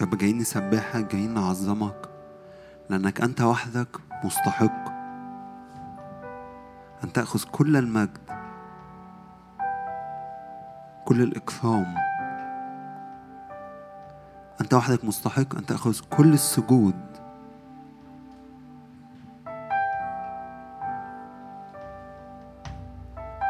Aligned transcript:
رب 0.00 0.18
جايين 0.18 0.38
نسبحك 0.38 1.12
جايين 1.12 1.34
نعظمك 1.34 2.08
لأنك 2.90 3.20
أنت 3.20 3.40
وحدك 3.40 3.96
مستحق. 4.24 4.88
أن 7.04 7.12
تأخذ 7.12 7.44
كل 7.52 7.76
المجد 7.76 8.18
كل 11.04 11.22
الإكرام 11.22 11.94
أنت 14.60 14.74
وحدك 14.74 15.04
مستحق 15.04 15.56
أن 15.56 15.66
تأخذ 15.66 16.00
كل 16.10 16.32
السجود. 16.32 16.94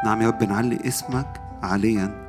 نعم 0.05 0.21
يا 0.21 0.27
رب 0.27 0.43
نعلي 0.43 0.87
اسمك 0.87 1.41
عاليا. 1.63 2.28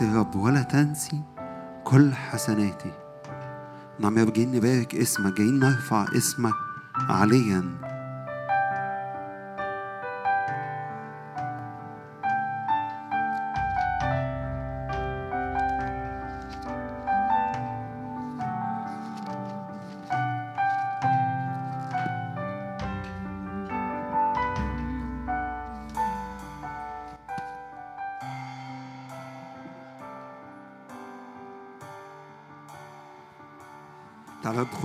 نفسي 0.00 0.12
الرب 0.12 0.36
ولا 0.36 0.62
تنسي 0.62 1.22
كل 1.84 2.14
حسناتي. 2.14 2.92
نعم 3.98 4.18
يا 4.18 4.24
رب 4.24 4.32
جايين 4.32 4.56
نبارك 4.56 4.94
اسمك 4.94 5.36
جايين 5.36 5.58
نرفع 5.58 6.06
اسمك 6.16 6.54
عاليا 6.96 7.89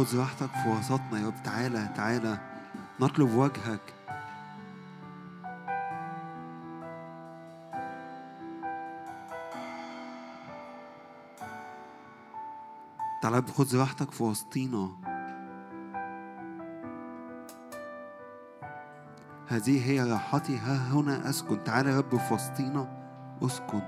خذ 0.06 0.20
راحتك 0.20 0.50
في 0.50 0.70
وسطنا. 0.70 1.20
يا 1.20 1.28
رب 1.28 1.44
تعالى 1.44 1.89
تعالى 1.95 2.38
نطلب 3.00 3.34
وجهك. 3.34 3.94
تعالى 13.22 13.44
خذ 13.58 13.80
راحتك 13.80 14.12
في 14.12 14.23
وسطينا. 14.23 14.92
هذه 19.47 19.90
هي 19.92 20.12
راحتي. 20.12 20.58
ها 20.58 20.94
هنا 20.94 21.30
أسكن. 21.30 21.64
تعالى 21.64 21.90
يا 21.90 21.97
رب 21.97 22.17
في 22.17 22.34
وسطينا. 22.34 22.88
أسكن. 23.44 23.81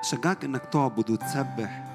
أشجعك 0.00 0.44
إنك 0.44 0.64
تعبد 0.66 1.10
وتسبح. 1.10 1.93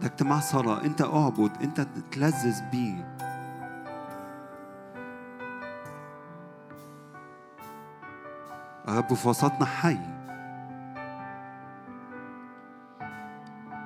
ده 0.00 0.06
اجتماع 0.06 0.40
صلاة. 0.40 0.84
أنت 0.84 1.02
أعبد 1.02 1.50
أنت 1.62 1.80
تتلذذ 1.80 2.62
بيه. 2.72 3.16
يا 8.88 8.98
رب 8.98 9.14
في 9.14 9.28
وسطنا 9.28 9.64
حي. 9.64 9.98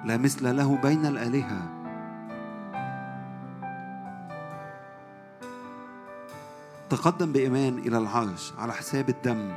لا 0.04 0.16
مثل 0.16 0.56
له 0.56 0.76
بين 0.76 1.06
الآلهة. 1.06 1.74
تقدم 6.90 7.32
بإيمان 7.32 7.78
إلى 7.78 7.98
العرش 7.98 8.52
على 8.58 8.72
حساب 8.72 9.08
الدم. 9.08 9.52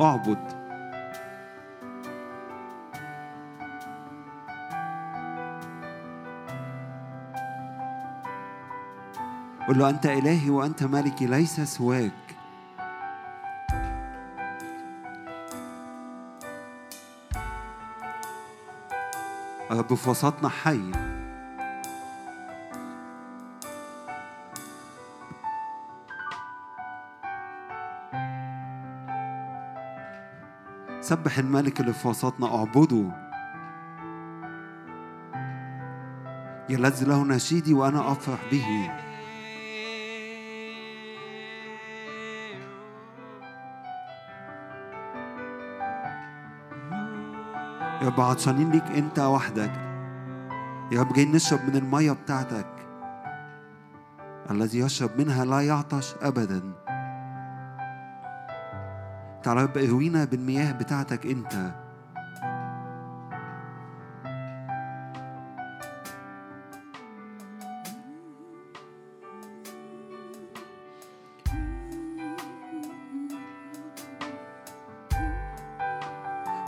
اعبد. 0.00 0.63
قل 9.74 9.80
له 9.80 9.90
أنت 9.90 10.06
إلهي 10.06 10.50
وأنت 10.50 10.82
ملكي 10.84 11.26
ليس 11.26 11.60
سواك. 11.60 12.12
رب 19.70 19.94
في 19.94 20.10
وسطنا 20.10 20.48
حي. 20.48 20.92
سبح 31.00 31.38
الملك 31.38 31.80
اللي 31.80 31.92
في 31.92 32.08
وسطنا 32.08 32.56
اعبده. 32.56 33.10
يلذ 36.68 37.04
له 37.04 37.24
نشيدي 37.24 37.74
وأنا 37.74 38.12
أفرح 38.12 38.38
به. 38.52 39.03
يا 48.04 48.08
رب 48.08 48.20
عطشانين 48.20 48.70
ليك 48.70 48.84
انت 48.84 49.18
وحدك. 49.18 49.72
يا 50.92 51.00
رب 51.00 51.12
جايين 51.12 51.32
نشرب 51.32 51.60
من 51.68 51.76
المية 51.76 52.12
بتاعتك. 52.12 52.66
الذي 54.50 54.78
يشرب 54.78 55.10
منها 55.18 55.44
لا 55.44 55.60
يعطش 55.60 56.14
ابدا. 56.22 56.62
تعالى 59.42 59.60
يا 59.60 59.66
رب 59.66 59.78
اروينا 59.78 60.24
بالمياه 60.24 60.72
بتاعتك 60.72 61.26
انت. 61.26 61.83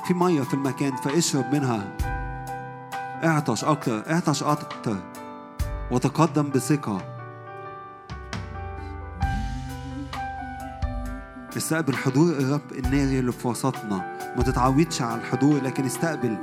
في 0.07 0.15
مية 0.15 0.43
في 0.43 0.55
المكان 0.55 0.97
فاشرب 0.97 1.55
منها. 1.55 1.97
اعطش 3.25 3.65
أكتر 3.65 4.11
اعطش 4.11 4.43
أكتر. 4.43 4.97
وتقدم 5.91 6.51
بثقة. 6.51 7.03
استقبل 11.57 11.97
حضور 11.97 12.33
الرب 12.33 12.73
الناري 12.73 13.19
اللي 13.19 13.33
في 13.33 13.49
وسطنا. 13.49 14.17
ما 14.37 14.43
تتعودش 14.43 15.03
على 15.03 15.21
الحضور 15.21 15.63
لكن 15.63 15.85
استقبل. 15.85 16.37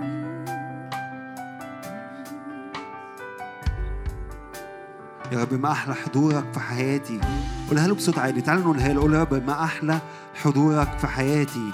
يا 5.31 5.41
رب 5.41 5.53
ما 5.53 5.71
أحلى 5.71 5.95
حضورك 5.95 6.53
في 6.53 6.59
حياتي. 6.59 7.21
قولها 7.69 7.87
له 7.87 7.95
بصوت 7.95 8.17
عالي 8.17 8.41
تعالى 8.41 8.61
نقولها 8.61 8.93
له. 8.93 9.01
قول 9.01 9.13
يا 9.13 9.21
رب 9.21 9.33
ما 9.47 9.63
أحلى 9.63 9.99
حضورك 10.43 10.97
في 10.97 11.07
حياتي. 11.07 11.71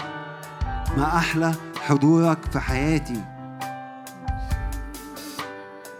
ما 0.96 1.16
أحلى 1.16 1.54
حضورك 1.80 2.38
في 2.52 2.60
حياتي. 2.60 3.22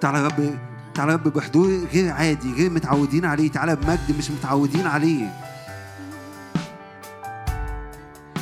تعالى 0.00 0.18
يا 0.18 0.26
رب 0.26 0.58
تعالى 0.94 1.12
يا 1.12 1.16
رب 1.16 1.28
بحضور 1.28 1.84
غير 1.92 2.12
عادي 2.12 2.52
غير 2.52 2.70
متعودين 2.70 3.24
عليه. 3.24 3.50
تعالى 3.50 3.76
بمجد 3.76 4.18
مش 4.18 4.30
متعودين 4.30 4.86
عليه. 4.86 5.32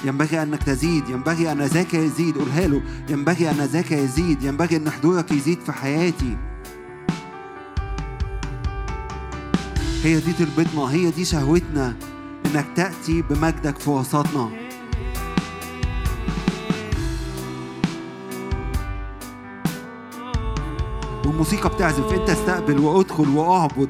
ينبغي 0.05 0.43
انك 0.43 0.63
تزيد 0.63 1.09
ينبغي 1.09 1.53
أن 1.53 1.63
ذاك 1.63 1.95
يزيد. 1.95 2.39
قولها 2.39 2.67
له 2.67 2.83
ينبغي 3.09 3.51
أن 3.51 3.57
ذاك 3.57 3.93
يزيد 3.93 4.43
ينبغي 4.43 4.77
أن 4.77 4.91
حضورك 4.91 5.33
يزيد 5.33 5.61
في 5.61 5.73
حياتي. 5.73 6.37
هي 10.03 10.21
دي 10.21 10.33
طلبتنا 10.33 10.83
هي 10.83 11.11
دي 11.11 11.25
شهوتنا 11.25 11.95
إنك 12.47 12.67
تأتي 12.77 13.23
بمجدك 13.23 13.79
في 13.79 13.91
وسطنا. 13.91 14.51
والموسيقى 21.29 21.69
بتعزف 21.69 22.13
انت 22.13 22.31
استقبل 22.31 22.79
وادخل 22.79 23.29
واعبد. 23.29 23.89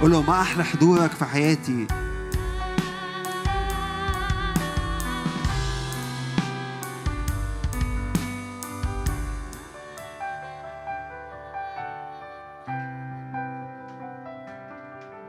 قول 0.00 0.10
له 0.10 0.22
ما 0.22 0.40
أحلى 0.40 0.64
حضورك 0.64 1.10
في 1.10 1.24
حياتي. 1.24 1.86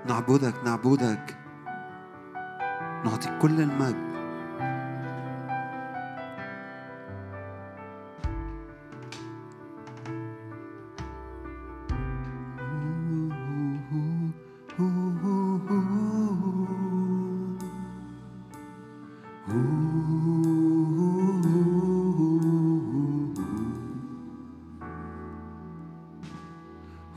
نعبدك 0.06 0.54
نعبدك. 0.66 1.36
نعطيك 3.06 3.38
كل 3.42 3.62
المجد. 3.62 4.09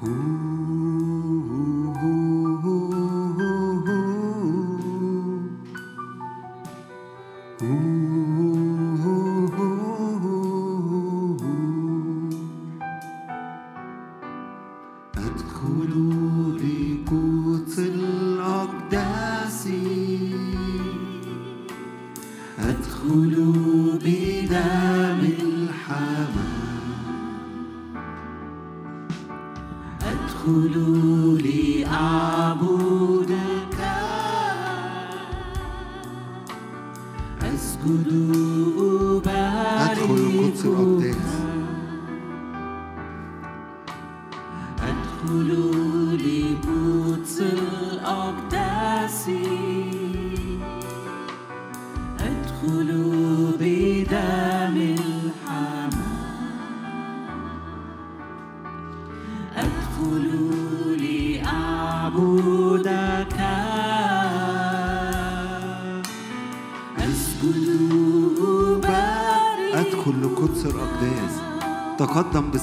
Ooh. 0.05 0.52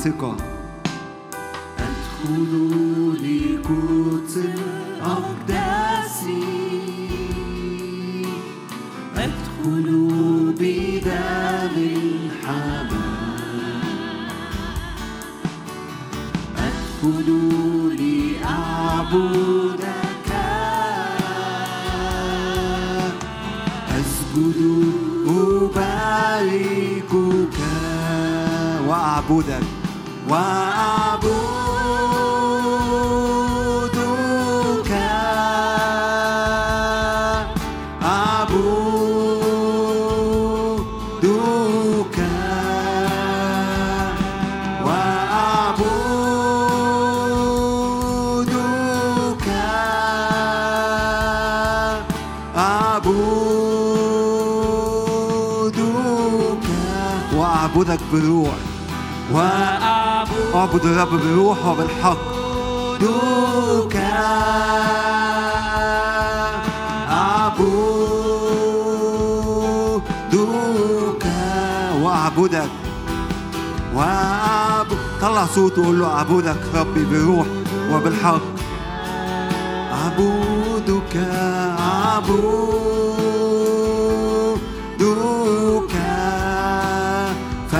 تقدم 0.03 0.48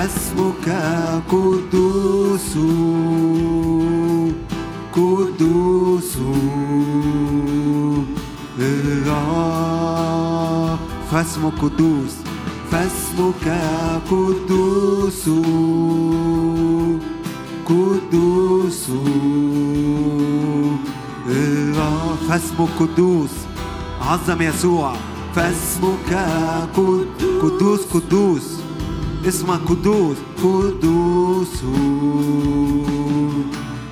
فاسمك 0.09 0.67
قدوس 1.29 2.50
قدوس. 4.94 6.13
الرب 8.59 10.79
فاسمك 11.11 11.53
قدوس 11.61 12.13
فاسمك 12.71 13.45
قدوس. 14.11 15.23
قدوس. 17.69 18.83
الرب 21.27 22.17
فاسمك 22.29 22.69
قدوس. 22.79 23.29
عظم 24.01 24.41
يسوع 24.41 24.94
فاسمك 25.35 26.12
قد- 26.77 27.23
قدوس 27.44 27.79
قدوس. 27.94 28.58
اسمك 29.27 29.60
قدوس 29.69 30.18
قدوس. 30.44 31.63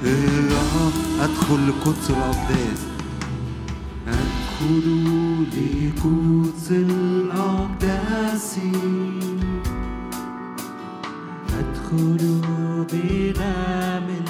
الرب 0.04 0.94
أدخل 1.22 1.68
لقدس 1.68 2.10
الاقداس 2.10 2.82
أدخل 4.08 4.86
لقدس 5.54 6.72
الاقداس 6.72 8.58
أدخل 11.60 12.42
بدم 12.94 14.27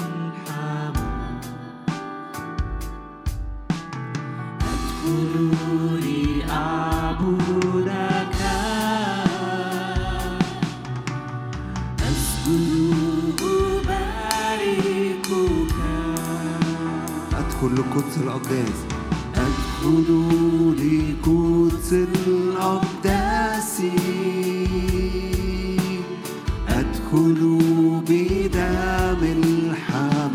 لقدس 17.78 18.18
الأقداس. 18.22 18.78
ادخل 19.36 20.08
لقدس 20.78 21.92
الأقداس. 21.92 23.82
ادخل 26.68 27.40
بدم 28.08 29.22
الحمام. 29.22 30.32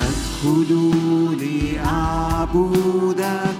ادخل 0.00 0.70
لاعبدك 1.74 3.53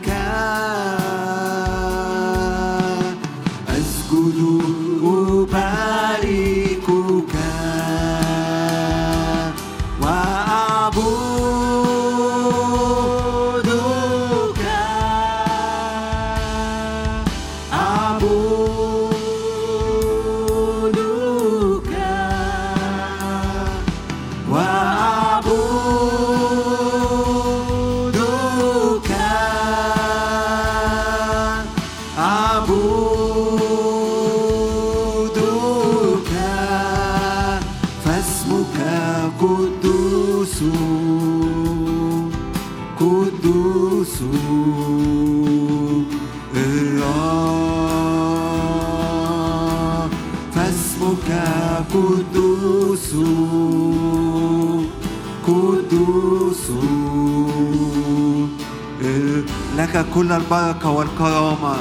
لك 59.95 60.07
كل 60.15 60.33
البركة 60.33 60.91
والكرامة 60.91 61.77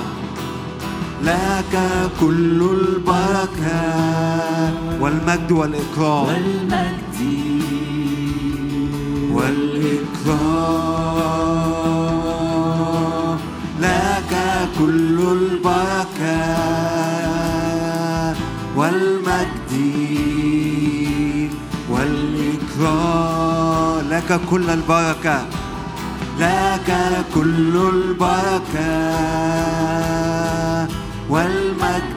لك 1.24 1.79
كل 2.20 2.62
البركة 2.62 3.84
والمجد 5.00 5.51
والإكرام. 5.51 6.25
والمجد 6.27 7.20
والإكرام. 12.03 13.38
لك 13.82 14.34
كل 14.79 15.20
البركة 15.20 16.38
والمجد 18.75 19.72
والإكرام. 21.89 23.53
لك 24.10 24.39
كل 24.50 24.70
البركة 24.70 25.46
لك 26.39 26.73
كل 26.88 27.78
البركة 27.94 28.88
والمجد 31.30 32.12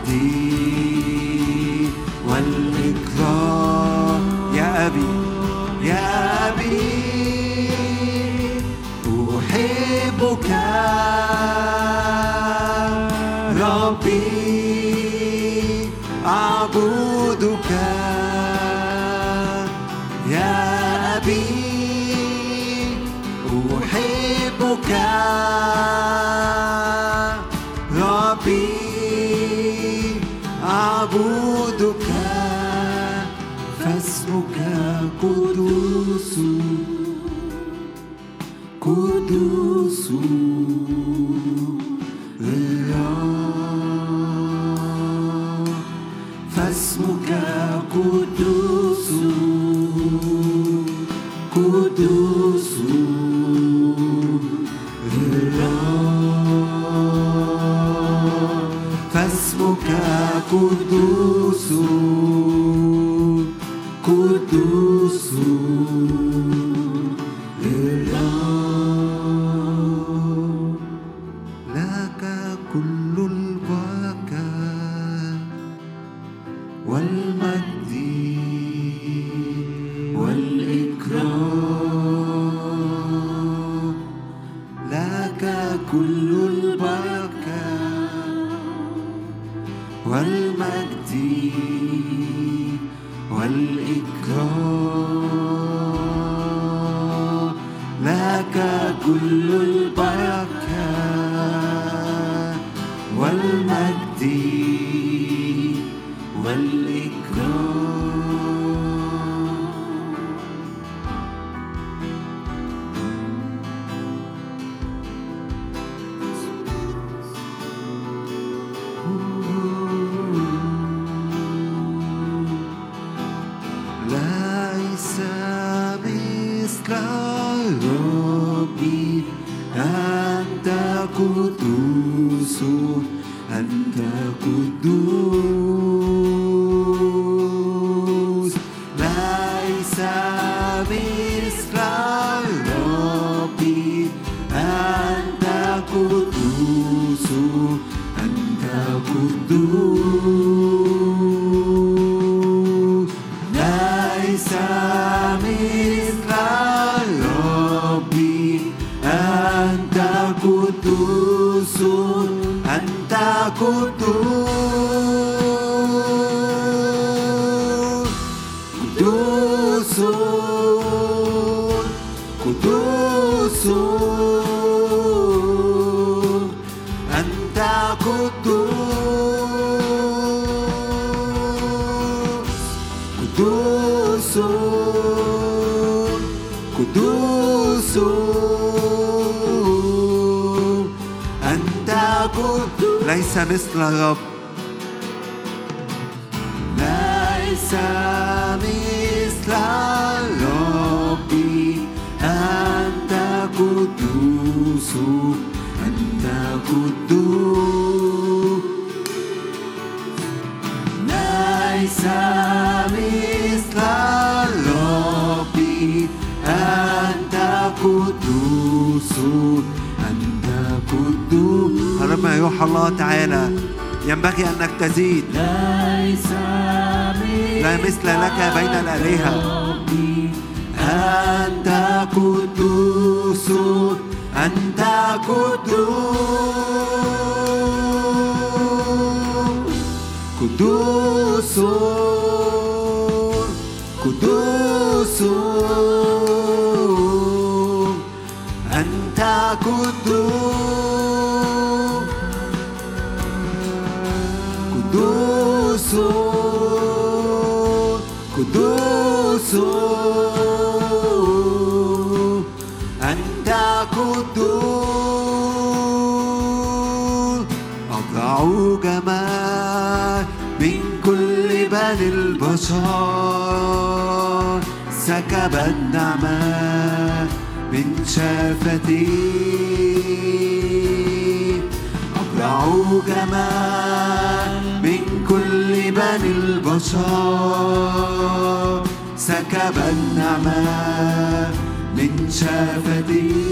أنت 134.47 135.56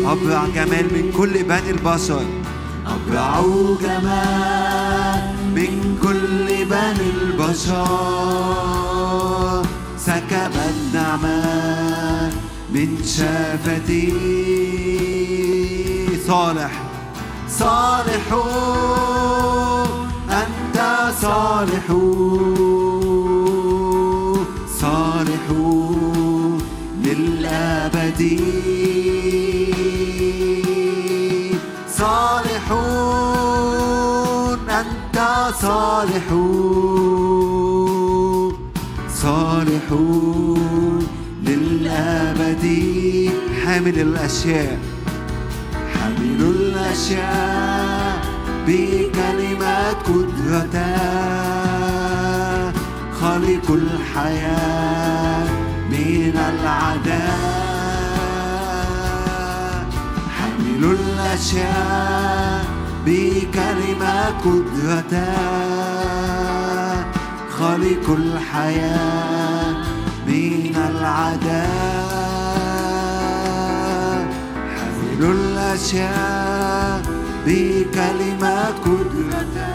أبرع 0.06 0.46
جمال 0.54 0.84
من 0.84 1.12
كل 1.16 1.42
بني 1.42 1.70
البشر 1.70 2.24
أبرع 2.86 3.44
جمال 3.82 5.22
من 5.54 5.98
كل 6.02 6.46
بني 6.64 7.10
البشر 7.22 7.84
سكبت 9.98 10.74
نعمة 10.94 12.32
من 12.74 12.88
شفتي 13.04 14.12
صالح. 16.26 16.72
صالح 17.48 18.26
أنت 20.30 20.78
صالح. 21.20 21.86
صالح 24.80 25.44
للأبد. 27.04 28.40
صالح 31.98 32.72
أنت 34.80 35.18
صالح 35.60 36.26
صالح 39.14 39.86
للأبد 41.42 42.64
حامل 43.64 43.98
الأشياء. 43.98 44.78
حامل 45.94 46.40
الأشياء 46.40 48.18
بكلمات 48.66 49.96
قدرته. 50.08 50.94
خالق 53.20 53.70
الحياة 53.70 55.48
من 55.90 56.36
العداء 56.36 57.63
الأشياء 60.84 62.64
بكلمات 63.06 64.34
قدرته 64.44 65.34
خالق 67.58 68.10
الحياة 68.10 69.74
من 70.26 70.76
العداء. 70.90 72.24
حامل 74.76 75.22
الأشياء 75.22 77.02
بكلمات 77.46 78.74
قدرته 78.84 79.74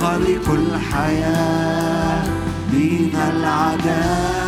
خالق 0.00 0.46
الحياة 0.50 2.24
من 2.72 3.14
العداء. 3.30 4.45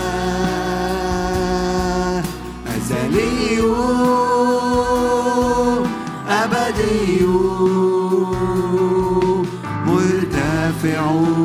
أبدي 6.28 7.26
مرتفع. 9.86 11.37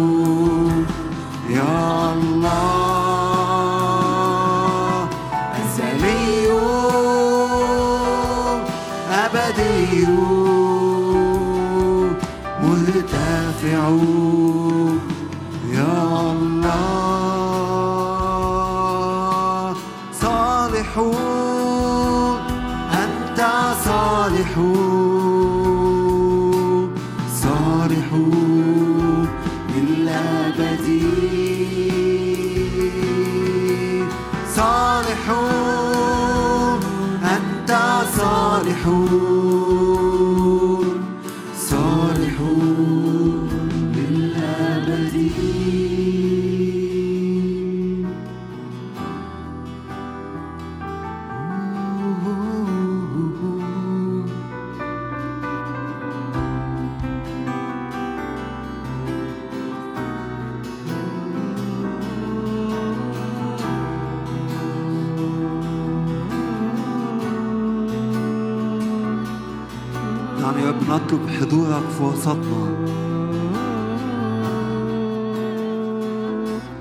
يا 70.64 70.70
رب 70.70 70.90
نطلب 70.90 71.30
حضورك 71.30 71.84
في 71.98 72.04
وسطنا 72.04 72.68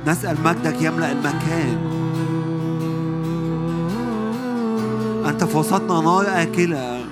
نسأل 0.07 0.37
مجدك 0.45 0.83
يملأ 0.83 1.13
المكان. 1.13 1.79
أنت 5.27 5.45
في 5.45 5.57
وسطنا 5.57 6.01
نار 6.01 6.25
آكلة 6.43 7.05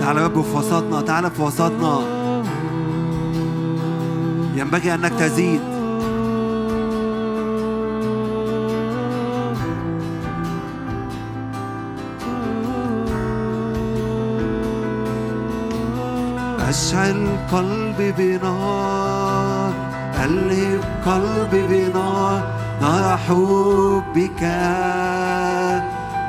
تعال 0.00 0.16
يا 0.16 0.24
رب 0.24 0.42
في 0.42 0.56
وسطنا 0.56 1.00
تعال 1.00 1.30
في 1.30 1.42
وسطنا 1.42 2.00
ينبغي 4.56 4.94
أنك 4.94 5.12
تزيد. 5.12 5.75
أشعل 16.86 17.26
قلبي 17.52 18.12
بنار 18.12 19.72
ألهب 20.24 20.84
قلبي 21.06 21.62
بنار 21.66 22.42
نار 22.80 23.18
حبك. 23.26 24.42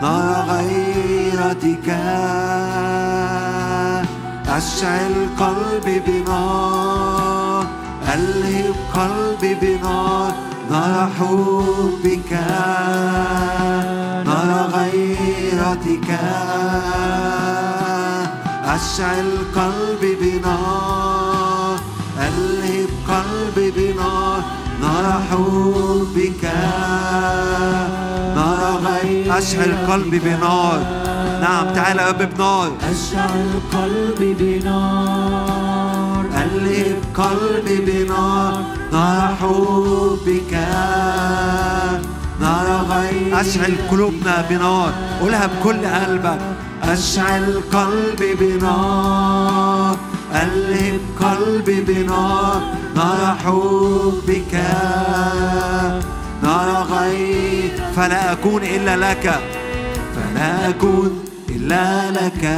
نار 0.01 0.45
غيرتك 0.49 1.89
أشعل 4.49 5.15
قلبي 5.39 5.99
بنار 6.07 7.65
ألهب 8.13 8.75
قلبي 8.93 9.53
بنار 9.61 10.31
نار 10.71 11.09
حبك. 11.19 12.31
نار 14.25 14.69
غيرتك 14.73 16.09
أشعل 18.67 19.31
قلبي 19.55 20.15
بنار 20.15 21.79
ألهب 22.19 22.89
قلبي 23.07 23.71
بنار 23.71 24.43
نار 24.81 25.21
حبك 25.31 26.43
نار 28.35 28.79
غير 28.85 29.37
أشعل 29.37 29.75
قلبي 29.87 30.19
بنار. 30.19 30.79
نعم 31.41 31.73
تعال 31.75 31.97
يا 31.97 32.11
بنار. 32.11 32.71
أشعل 32.91 33.49
قلبي 33.73 34.33
بنار. 34.33 36.25
ألهب 36.43 36.99
قلبي 37.15 37.77
بنار 37.87 38.63
نار 38.91 39.35
حبك 39.41 40.53
نار 42.41 42.85
غير 42.89 43.41
أشعل 43.41 43.75
قلوبنا 43.91 44.45
بنار. 44.49 44.93
قولها 45.21 45.45
بكل 45.47 45.85
قلبك. 45.85 46.39
أشعل 46.87 47.61
قلبي 47.73 48.33
بنار 48.33 49.97
ألهب 50.33 50.99
قلبي 51.21 51.81
بنار 51.81 52.61
نار 52.95 53.37
حبك 53.45 54.53
نار 56.43 56.87
غير 56.91 57.71
فلا 57.95 58.31
أكون 58.31 58.63
إلا 58.63 58.97
لك 58.97 59.39
فلا 60.15 60.69
أكون 60.69 61.19
إلا 61.49 62.11
لك 62.11 62.57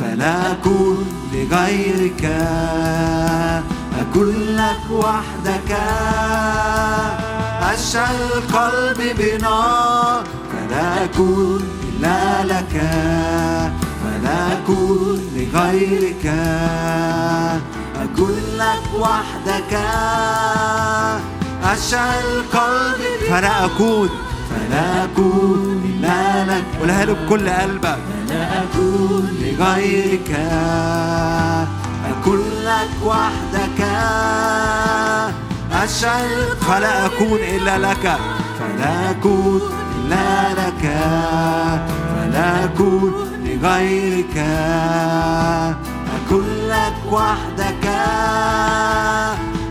فلا 0.00 0.52
أكون 0.52 1.06
لغيرك. 1.32 2.24
أكون 4.00 4.34
لك 4.48 4.90
وحدك. 4.90 5.76
أشعل 7.62 8.16
قلبي 8.52 9.12
بنار 9.12 10.24
فلا 10.52 11.04
أكون 11.04 11.77
إلا 11.98 12.44
لك 12.44 12.74
فلا 14.02 14.52
أكون 14.52 15.20
لغيرك. 15.34 16.26
أكون 18.02 18.36
لك 18.56 18.84
وحدك. 18.98 19.72
أشعل 21.64 22.24
قلبي 22.52 23.30
فلا 23.30 23.64
أكون 23.64 24.08
فلا 24.50 25.04
أكون 25.04 25.82
إلا 25.84 26.44
لك. 26.44 26.64
قولها 26.80 27.04
له 27.04 27.12
بكل 27.12 27.48
قلبك. 27.48 27.98
لا 28.28 28.62
أكون 28.62 29.28
لغيرك. 29.40 30.30
أكون 32.10 32.42
لك 32.64 32.90
وحدك. 33.04 33.80
أشعل 35.72 36.28
فلا 36.60 37.06
أكون 37.06 37.38
إلا 37.56 37.78
لك. 37.78 38.18
فلا 38.58 39.10
أكون 39.10 39.60
إلا 39.98 40.52
لك. 40.52 40.82
فلا 40.82 41.47
أكون 42.68 43.12
لغيرك 43.44 44.36
أكون 46.16 46.46
لك 46.68 47.12
وحدك 47.12 47.84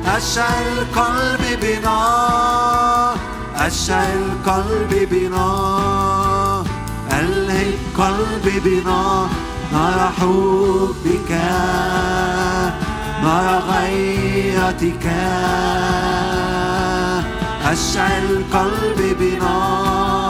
أشعل 0.08 0.86
قلبي 0.96 1.56
بنار 1.62 3.16
أشعل 3.56 4.24
قلبي 4.46 5.06
بنار 5.06 6.66
ألهب 7.12 7.74
قلبي 7.98 8.60
بنار 8.60 9.30
نار 9.74 10.12
حبك 10.20 11.32
نار 13.24 13.62
غيرتك 13.70 15.06
أشعل 17.66 18.44
قلبي 18.54 19.14
بنار 19.14 20.27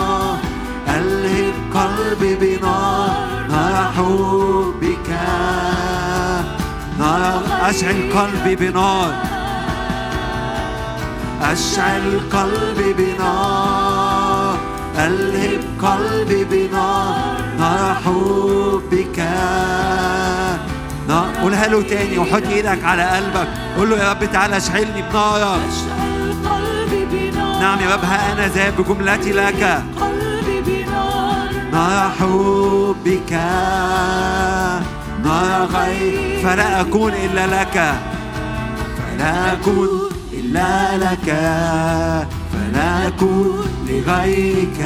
ألهب 0.97 1.53
قلبي 1.73 2.35
بنار 2.35 3.09
نار 3.49 3.91
حبك 3.97 5.09
نار 6.99 7.41
أشعل 7.69 7.99
قلبي 8.15 8.55
بنار 8.55 9.13
أشعل 11.41 12.19
قلبي 12.33 12.93
بنار 12.93 14.57
ألهب 14.97 15.61
قلبي 15.81 16.43
بنار 16.43 17.15
نار 17.59 17.95
حبك 18.05 19.19
نار 21.07 21.27
قولها 21.41 21.67
له 21.67 21.81
تاني 21.81 22.17
وحط 22.17 22.43
إيدك 22.51 22.83
على 22.83 23.03
قلبك. 23.03 23.47
قول 23.77 23.89
له 23.89 23.97
يا 23.97 24.09
رب 24.11 24.31
تعالى 24.33 24.57
أشعلني 24.57 25.01
بنارك 25.13 25.59
أشعل 25.69 26.33
قلبي 26.49 27.05
بنار 27.11 27.59
نعم 27.61 27.79
يا 27.79 27.93
رب 27.95 28.03
ها 28.03 28.33
أنا 28.33 28.47
ذا 28.47 28.69
بجملتي 28.69 29.31
لك. 29.31 29.83
قلبي 30.01 30.16
حبك 32.19 33.33
نار 35.23 35.65
غير 35.65 36.39
فلا 36.43 36.81
أكون 36.81 37.13
إلا 37.13 37.47
لك. 37.47 37.95
فلا 38.97 39.53
أكون 39.53 39.89
إلا 40.33 40.97
لك. 40.97 41.27
فلا 42.53 43.07
أكون 43.07 43.65
لغيرك. 43.87 44.79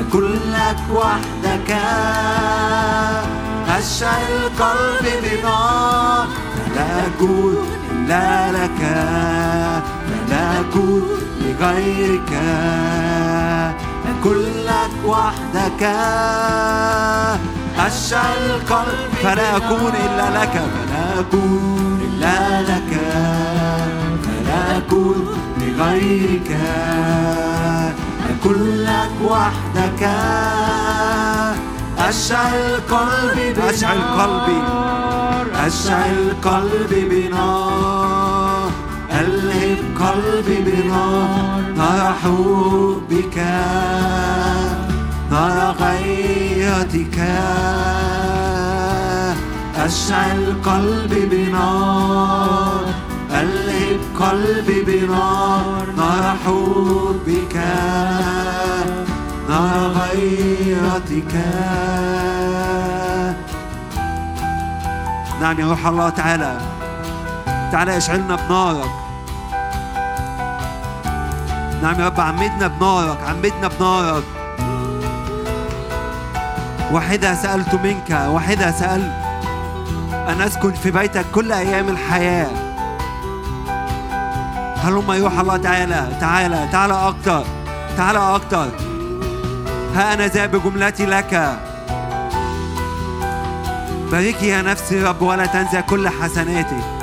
أكون 0.00 0.32
لك 0.32 0.80
وحدك. 0.94 1.76
أشعل 3.68 4.50
قلبي 4.60 5.14
بنار 5.22 6.26
فلا 6.56 7.06
أكون 7.06 7.56
إلا 7.92 8.52
لك. 8.52 8.80
فلا 10.08 10.60
أكون 10.60 11.02
لغيرك. 11.40 12.32
أكون 14.20 14.42
لك 14.66 14.94
وحدك. 15.06 15.82
أشعل 17.78 18.60
قلب 18.70 19.10
فلا 19.22 19.56
أكون 19.56 19.92
إلا 20.06 20.42
لك 20.42 20.52
فلا 20.52 21.20
أكون 21.20 22.00
إلا 22.02 22.62
لك 22.62 22.92
فلا 24.24 24.76
أكون 24.78 25.26
لغيرك. 25.60 26.50
أكون 28.30 28.60
لك 28.76 29.14
وحدك. 29.24 30.02
أشعل 31.98 32.80
قلبي 32.90 33.52
بنار. 33.52 33.70
أشعل 33.70 34.00
قلبي 34.18 34.58
أشعل 35.66 36.34
قلبي 36.44 37.28
بنار. 37.28 38.25
ألهب 39.20 39.78
قلبي 40.00 40.56
بنار 40.66 41.60
نار 41.76 42.14
حبك 42.22 43.38
نار 45.30 45.74
غيرتك 45.80 47.18
أشعل 49.76 50.54
قلبي 50.64 51.26
بنار 51.26 52.84
ألهب 53.30 54.00
قلبي 54.20 54.82
بنار 54.82 55.86
نار 55.96 56.36
حبك 56.44 57.56
نار 59.48 59.92
غيرتك 59.98 61.34
نعم 65.40 65.60
يا 65.60 65.66
روح 65.66 65.86
الله 65.86 66.08
تعالى. 66.08 66.58
تعالى 67.72 67.96
اشعلنا 67.96 68.36
بنارك. 68.36 69.05
نعم 71.86 72.00
يا 72.00 72.06
رب 72.06 72.20
عمدنا 72.20 72.66
بنارك 72.66 73.18
عمدنا 73.28 73.68
بنارك. 73.80 74.24
واحدة 76.92 77.34
سألت 77.34 77.74
منك 77.74 78.10
واحدة 78.10 78.70
سألت 78.70 79.12
أن 80.12 80.40
أسكن 80.40 80.72
في 80.72 80.90
بيتك 80.90 81.24
كل 81.34 81.52
أيام 81.52 81.88
الحياة. 81.88 82.50
هلما 84.84 85.16
يروح 85.16 85.38
الله 85.38 85.56
تعالى؟ 85.56 86.08
تعالى 86.20 86.68
تعالى 86.72 86.94
أكتر 86.94 87.44
تعالى 87.96 88.18
أكتر. 88.18 88.68
ها 89.94 90.14
أنا 90.14 90.26
ذا 90.26 90.46
بجملتي 90.46 91.06
لك. 91.06 91.58
باركي 94.12 94.48
يا 94.48 94.62
نفسي 94.62 95.02
رب 95.02 95.22
ولا 95.22 95.46
تنسى 95.46 95.82
كل 95.82 96.08
حسناتك. 96.08 96.95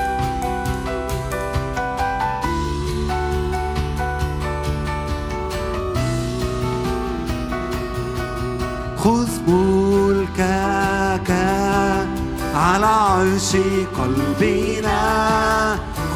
عرش 13.33 13.55
قلبنا. 13.97 15.01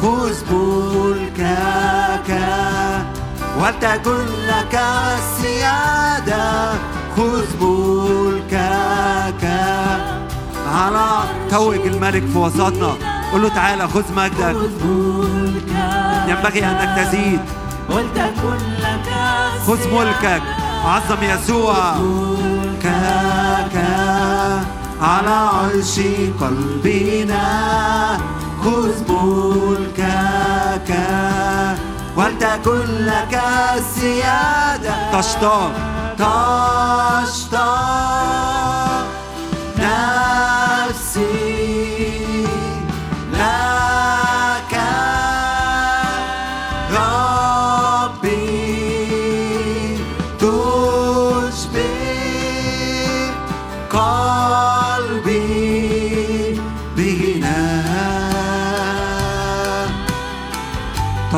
خذ 0.02 0.54
ملكك 0.54 2.30
ولتكن 3.60 4.26
لك 4.48 4.80
السيادة. 5.18 6.72
خذ 7.16 7.48
ملكك. 7.60 9.44
على 10.74 11.08
توج 11.50 11.86
الملك 11.86 12.26
في 12.32 12.38
وسطنا. 12.38 12.92
قول 13.32 13.42
له 13.42 13.48
تعالى 13.48 13.88
خذ 13.88 14.14
مجدك. 14.16 14.56
خذ 14.56 14.84
ملكك. 14.84 16.28
ينبغي 16.28 16.64
أنك 16.64 16.98
تزيد. 16.98 17.40
ولتكن 17.90 18.58
لك 18.78 19.08
خذ. 19.66 19.94
ملكك. 19.94 20.42
عظم 20.84 21.22
يسوع. 21.22 21.94
ملكك. 21.94 23.76
على 25.02 25.30
عرش 25.30 26.00
قلبنا. 26.40 27.46
خذ 28.64 29.12
ملكك 29.12 30.90
ولتكن 32.16 32.86
لك 33.06 33.40
السيادة. 33.76 35.20
تشتاق 35.20 35.72
تشتاق 37.24 37.78
نفسي. 39.78 41.47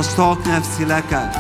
تشتاق 0.01 0.47
نفسي 0.47 0.85
لك. 0.85 1.31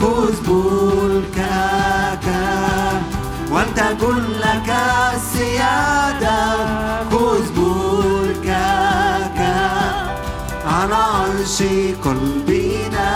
خذ 0.00 0.36
ملكك 0.50 2.26
ولتكن 3.50 4.18
لك 4.40 4.68
السيادة. 5.14 6.40
خذ 7.10 7.46
ملكك 7.56 9.40
على 10.66 10.94
عرش 10.94 11.62
قلبنا 12.04 13.12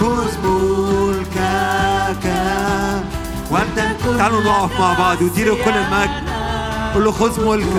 خذ 0.00 0.32
ملكك 0.44 2.26
ولتكن 3.50 4.18
تعالوا 4.18 4.42
نقف 4.42 4.80
مع 4.80 4.90
بعض 4.98 5.22
واديله 5.22 5.54
كل 5.64 5.70
المجد. 5.70 6.24
قول 6.94 7.04
له 7.04 7.12
خذ 7.12 7.34
ملكك. 7.46 7.74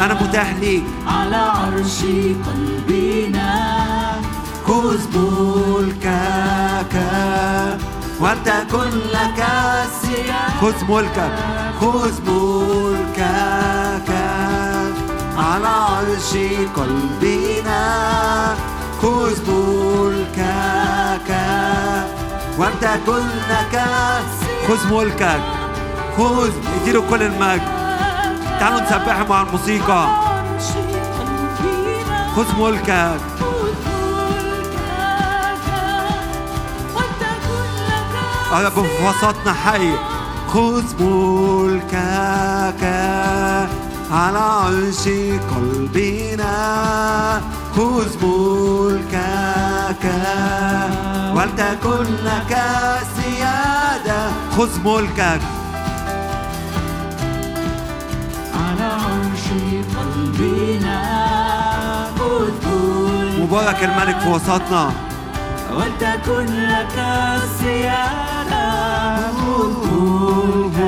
أنا 0.00 0.14
متاح 0.14 0.54
ليك. 0.60 0.84
على 1.06 1.36
عرش 1.36 1.98
قلبنا. 2.46 3.50
خذ 4.68 4.98
ملكك 5.18 6.94
ولتكن 8.20 8.90
لك 9.12 9.46
السيادة 9.84 10.60
خذ 10.60 10.84
ملكك 10.88 11.32
خذ 11.80 12.12
ملكك 12.30 14.10
على 15.38 15.68
عرش 15.68 16.32
قلبنا 16.76 17.84
خذ 19.02 19.50
ملكك 19.50 21.30
ولتكن 22.58 23.26
لك 23.50 23.84
خذ 24.68 24.94
ملكك 24.94 25.40
خذ 26.18 26.50
اديله 26.82 27.02
كل 27.10 27.22
المجد 27.22 27.62
تعالوا 28.60 28.80
نسبحه 28.80 29.24
مع 29.28 29.42
الموسيقى 29.42 30.08
خذ 32.36 32.60
ملكك 32.60 33.37
يا 38.52 38.58
رب 38.58 38.72
في 38.72 39.06
وسطنا 39.06 39.52
حي. 39.52 39.92
خذ 40.48 41.02
ملكك 41.02 42.82
على 44.12 44.38
عرش 44.38 45.08
قلبنا. 45.54 46.54
خذ 47.76 48.26
ملكك 48.26 50.04
ولتكن 51.36 52.06
لك 52.24 52.52
السيادة 53.02 54.30
خذ 54.56 54.72
ملكك 54.84 55.40
على 58.54 58.84
عرش 58.84 59.46
قلبنا. 59.96 60.98
خذ 62.18 62.56
ملكك. 62.68 63.40
مبارك 63.40 63.84
الملك 63.84 64.18
في 64.18 64.28
وسطنا. 64.28 65.07
ولتكن 65.78 66.46
لك 66.68 66.96
السيادة 66.98 68.68
ملكك 69.38 70.78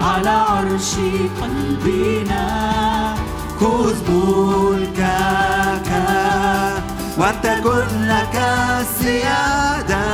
على 0.00 0.30
عرش 0.30 0.94
قلبنا. 1.42 2.44
خذ 3.60 4.10
ملكك. 4.10 5.90
ولتكن 7.18 7.88
لك 8.08 8.36
السيادة 8.80 10.04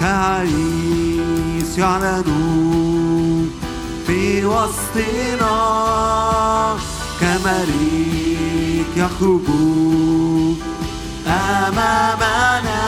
كعريس 0.00 1.78
يعلن 1.78 3.50
في 4.06 4.44
وسطنا 4.44 5.56
كملك 7.20 8.96
يخرج 8.96 9.46
أمامنا 11.26 12.80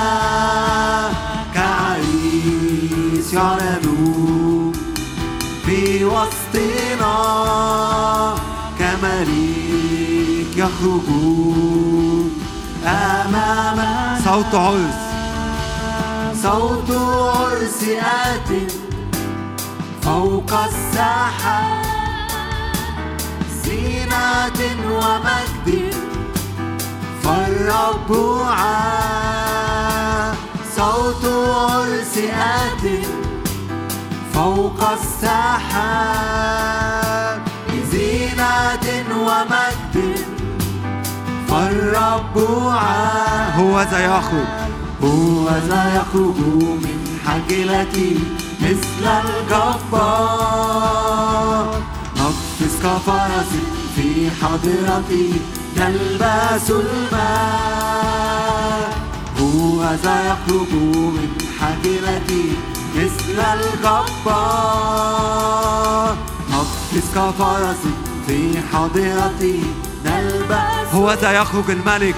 كعريس 1.55 3.35
يعلن 3.35 4.73
في 5.67 6.05
وسطنا 6.05 7.15
كملك 8.79 10.57
يخرج 10.57 11.09
أمامنا 12.87 14.21
صوت 14.25 14.55
عرس 14.55 15.10
صوت 16.43 16.91
عرس 16.91 17.83
آت 18.01 18.73
فوق 20.03 20.53
الساحة. 20.53 21.61
زينة 23.65 24.61
ومجد 24.91 25.95
فالرب 27.23 28.11
عا 28.49 30.35
صوت 30.77 31.25
عرس 31.25 32.19
آت 32.33 32.85
فوق 34.35 34.81
الساحة. 34.93 35.91
زينة 37.93 38.87
ومجد 39.17 39.97
فالرب 41.49 42.37
عا 42.69 43.51
هو 43.57 43.83
ذا 43.83 44.05
يخرج 44.05 44.60
هو 45.05 45.49
ذا 45.69 45.83
يخرج 45.97 46.39
من 46.85 46.99
حجلتي 47.27 48.19
مثل 48.61 49.05
الجبار. 49.25 50.21
نقفز 52.17 52.75
كفرس 52.83 53.53
في 53.97 54.09
حضرتي 54.43 55.29
نلبس 55.77 56.71
الماء. 56.71 58.11
هو 59.41 59.81
ذا 60.05 60.17
يخرج 60.27 60.73
من 60.73 61.31
حجلتي 61.61 62.45
مثل 62.97 63.39
الجبار. 63.41 64.87
نقفز 66.51 67.07
كفرس 67.15 67.83
في 68.27 68.39
حضرتي 68.73 69.59
نلبس 70.05 70.89
هو 70.95 71.13
ذا 71.13 71.33
يخرج 71.33 71.71
الملك 71.71 72.15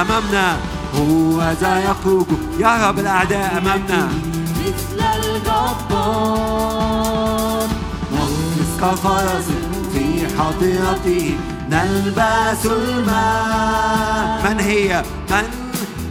أمامنا. 0.00 0.58
هو 0.94 1.52
ذا 1.60 1.78
يخرج 1.78 2.26
يهرب 2.58 2.98
الأعداء 2.98 3.58
أمامنا. 3.58 4.08
مثل 4.60 5.00
الجبار 5.24 6.80
نقفز 8.12 8.70
كفرس 8.80 9.48
في 9.92 10.26
حضرته. 10.38 11.38
نلبس 11.70 12.66
الماء. 12.66 14.42
من 14.44 14.60
هي؟ 14.60 15.04
من 15.30 15.48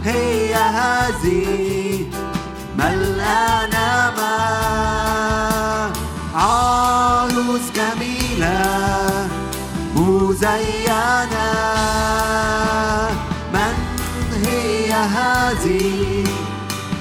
هي 0.04 0.54
هذه؟ 0.54 2.06
ملآنة 2.78 4.12
ماء 4.16 5.90
عروس 6.34 7.66
جميلة 7.76 9.28
مزينة. 9.96 11.60
هذه 15.50 16.24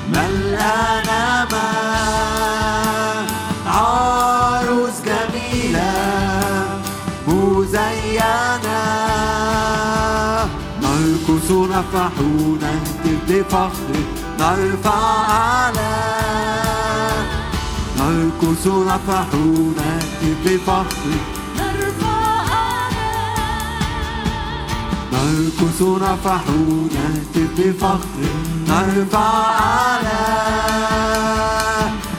ملآنة 0.09 1.47
ماء 1.51 3.25
عروس 3.67 4.97
جميلة 5.05 5.91
مزينة. 7.27 8.79
نرقص 10.81 11.51
نفرح 11.51 12.11
نهتف 12.61 13.19
بفخر 13.29 13.95
نرفع 14.39 14.99
أعلى 15.29 15.95
نرقص 17.97 18.67
نفرح 18.67 19.27
نهتف 19.77 20.37
بفخر 20.45 21.38
نرقص 25.19 25.81
نفرح 25.81 26.43
نهتف 26.95 27.49
بفخر 27.57 28.23
نرفع 28.67 29.29
أعلى 29.59 30.23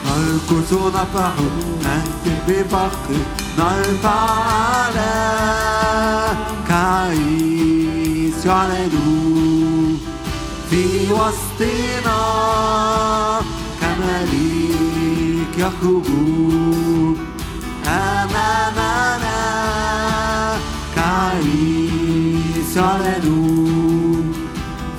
نرقص 0.05 0.71
نفرح 0.73 1.35
نهتف 1.83 2.39
بفخر 2.47 3.19
نرفع 3.59 4.19
أعلى 4.49 5.15
كعريس 6.69 8.45
يعلن 8.45 9.97
في 10.69 10.83
وسطنا 11.11 12.21
كملك 13.81 15.53
يخرج. 15.57 16.07
أمامنا 17.87 19.41
كعريس 20.95 22.40
يعلن 22.75 24.33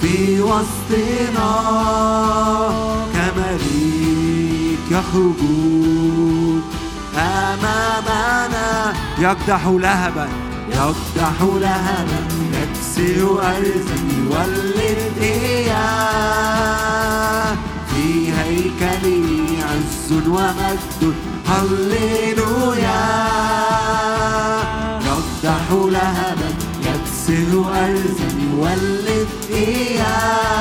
في 0.01 0.41
وسطنا 0.41 1.53
كمليك 3.15 4.79
يخرج 4.91 5.41
أمامنا 7.17 8.93
يقدح 9.19 9.67
لهبا 9.67 10.29
يقدح 10.71 11.43
لهبا. 11.43 12.23
يكسر 12.53 13.41
أرضي 13.43 14.01
يولد 14.17 15.19
إياه 15.21 16.53
في 17.95 18.33
هيكلي 18.33 19.63
عز 19.63 20.09
ومجد 20.13 21.03
هللويا 21.49 23.03
يقدح 25.07 25.67
لهبا 25.71 26.51
يكسر 27.23 27.65
أرضي 27.69 28.31
يولد 28.53 29.29
إياه 29.51 30.53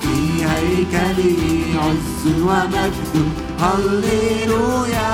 في 0.00 0.16
هيكلي 0.44 1.38
عز 1.78 2.22
ومجد. 2.42 3.14
هللويا 3.60 5.10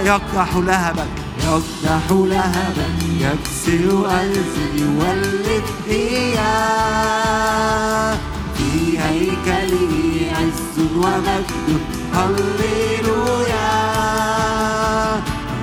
يقدح 0.00 0.56
لهبا 0.56 1.06
يقدح 1.44 2.04
لهبا. 2.10 2.86
يكسر 3.20 4.06
أرضي 4.06 4.66
يولد 4.76 5.66
إياه 5.88 6.98
في 8.56 8.98
هيكلي 8.98 10.30
عز 10.30 10.76
ومجد. 10.96 11.80
هللويا 12.14 13.68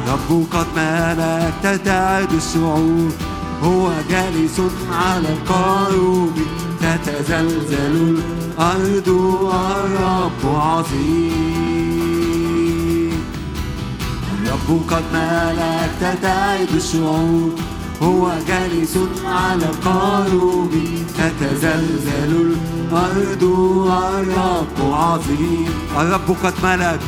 الرب 0.08 0.46
قد 0.52 0.68
ملك 0.76 1.54
تتعد 1.64 2.32
الشعوب 2.34 3.14
هو 3.64 3.92
جالس 4.10 4.62
على 4.92 5.30
القاروب 5.30 6.34
تتزلزل 6.82 8.20
الأرض 8.60 9.08
والرب 9.08 10.46
عظيم. 10.46 11.96
الرب 14.34 14.82
قد 14.90 15.04
ملك 15.14 15.92
تتعد 16.00 16.70
الشعوب 16.76 17.60
هو 18.02 18.32
جالس 18.48 18.98
على 19.26 19.66
القاروب 19.66 20.72
تتزلزل 21.18 22.56
الأرض 22.92 23.44
والرب 23.44 24.94
عظيم. 24.94 25.70
الرب 25.98 26.36
قد 26.44 26.54
ملك 26.64 27.00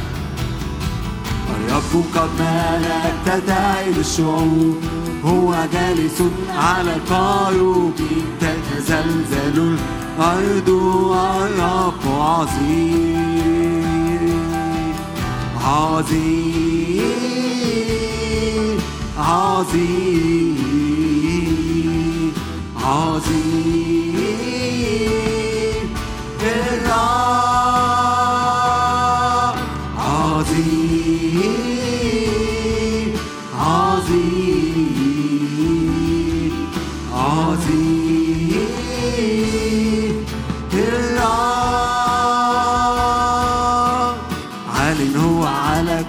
الرب 1.55 1.93
قد 2.15 2.29
ملك 2.39 3.15
تتعب 3.25 3.97
الشعوب 3.99 4.77
هو 5.25 5.55
جالس 5.73 6.21
على 6.57 6.95
القاروب 6.95 7.93
تتزلزل 8.39 9.77
الأرض 10.19 10.69
والرب 10.69 12.03
عظيم. 12.07 13.47
عظيم 15.63 17.17
عظيم 19.17 20.57
عظيم. 22.83 23.57
الرب 26.41 27.57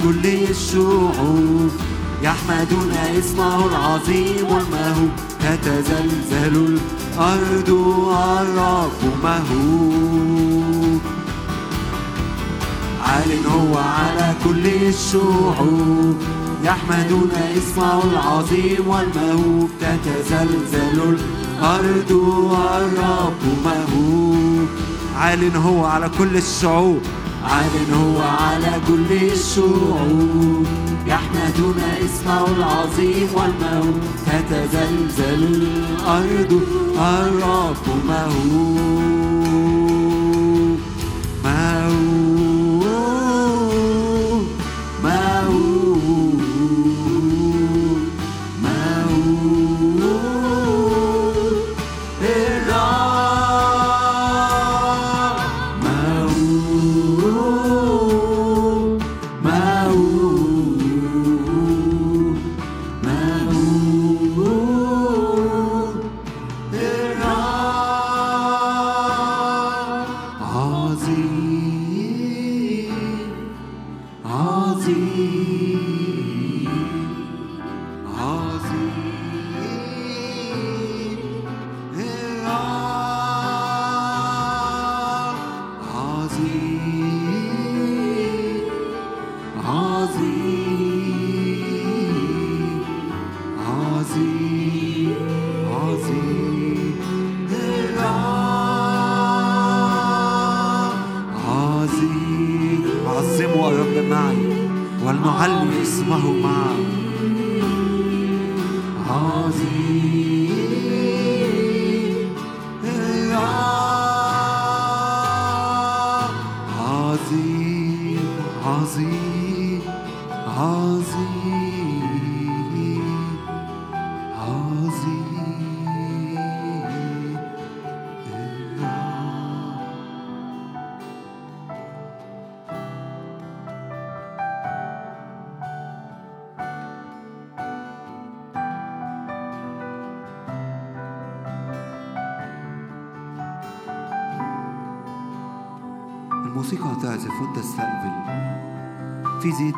كل 0.08 0.26
الشعوب. 0.26 1.70
يحمدون 2.22 2.92
اسمه 3.18 3.66
العظيم 3.66 4.46
والمهوب 4.50 5.10
تتزلزل 5.40 6.78
الأرض 7.18 7.68
والرب 7.68 9.02
مهوب. 9.24 11.00
عال 13.02 13.46
هو 13.46 13.78
على 13.78 14.34
كل 14.44 14.66
الشعوب. 14.66 16.16
يحمدون 16.64 17.30
اسمه 17.56 18.04
العظيم 18.04 18.88
والمهوب. 18.88 19.70
تتزلزل 19.80 21.18
الأرض 21.60 22.10
والرب 22.10 23.42
مهوب. 23.64 24.68
عال 25.16 25.56
هو 25.56 25.84
على 25.84 26.10
كل 26.18 26.36
الشعوب. 26.36 27.00
عال 27.48 27.74
هو 27.94 28.20
على 28.20 28.72
كل 28.88 29.10
الشعوب. 29.32 30.66
يحمدون 31.06 31.80
اسمه 32.04 32.46
العظيم 32.56 33.28
والمهوب 33.34 34.00
تتزلزل 34.26 35.42
الأرض 35.44 36.52
الرب 36.98 37.86
مهوب 38.08 39.37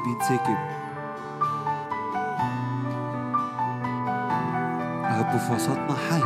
بيتسكب. 0.05 0.59
رب 5.18 5.38
في 5.38 5.53
وسطنا 5.53 5.96
حي. 6.11 6.22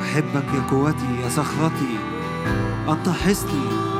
أحبك 0.00 0.54
يا 0.54 0.70
قوتي 0.70 1.20
يا 1.22 1.28
صخرتي 1.28 1.98
أنت 2.88 3.08
حصني. 3.08 3.93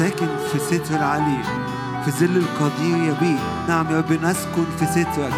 ساكن 0.00 0.26
في 0.52 0.58
ستر 0.58 0.96
العلي 0.96 1.42
في 2.04 2.10
ظل 2.10 2.36
القدير 2.36 2.96
يبيت 2.96 3.40
نعم 3.68 3.90
يا 3.90 3.98
رب 3.98 4.12
نسكن 4.12 4.64
في 4.78 4.86
سترك 4.86 5.32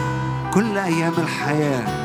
كل 0.54 0.78
أيام 0.78 1.12
الحياة. 1.18 2.01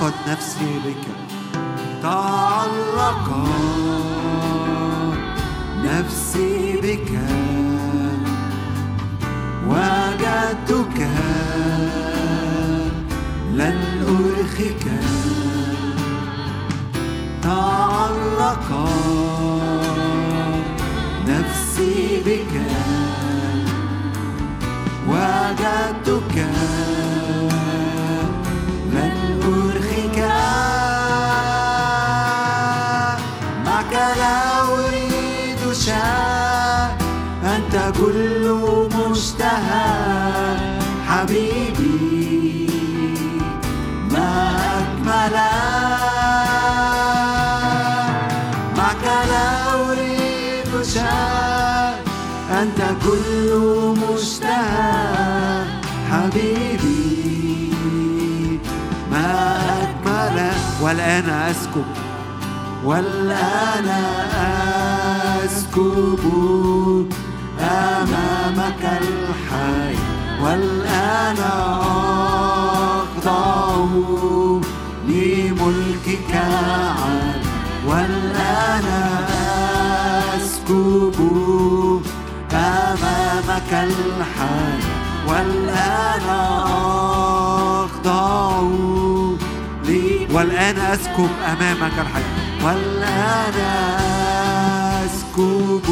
تعلقت 0.00 0.14
نفسي 0.28 0.80
بك. 0.84 1.06
تعلقت 2.02 3.48
نفسي 5.84 6.76
بك. 6.82 7.18
وجدتك. 9.68 11.08
لن 13.52 13.78
أرخك. 14.08 14.86
تعلق 17.42 18.88
نفسي 21.28 22.22
بك. 22.26 22.60
وجدتك. 25.08 26.93
كل 38.04 38.44
مشتهى 39.10 39.88
حبيبي 41.08 42.68
ما 44.10 44.30
أجملك 44.78 45.34
معك 48.76 49.04
لا 49.04 49.48
أريد 49.74 50.70
شيء. 50.82 51.94
أنت 52.50 52.80
كل 53.06 53.48
مشتهى 54.04 55.64
حبيبي 56.10 57.72
ما 59.10 59.28
أجملك 59.82 60.62
والآن 60.82 61.28
أسكب 61.30 61.84
والآن 62.84 63.88
أسكب. 65.44 66.22
أمامك 67.64 68.82
الحي 69.02 69.96
والآن 70.42 71.38
أخضع 73.00 73.84
لملكك 75.08 76.32
عال 76.34 77.40
والآن 77.86 78.84
أسكب 80.36 81.18
أمامك 82.52 83.72
الحي 83.72 84.78
والآن 85.28 86.26
أخضع 87.84 88.60
والآن 90.34 90.78
أسكب 90.78 91.28
أمامك 91.52 91.92
الحي 91.98 92.22
والآن 92.64 93.54
أسكب 95.04 95.86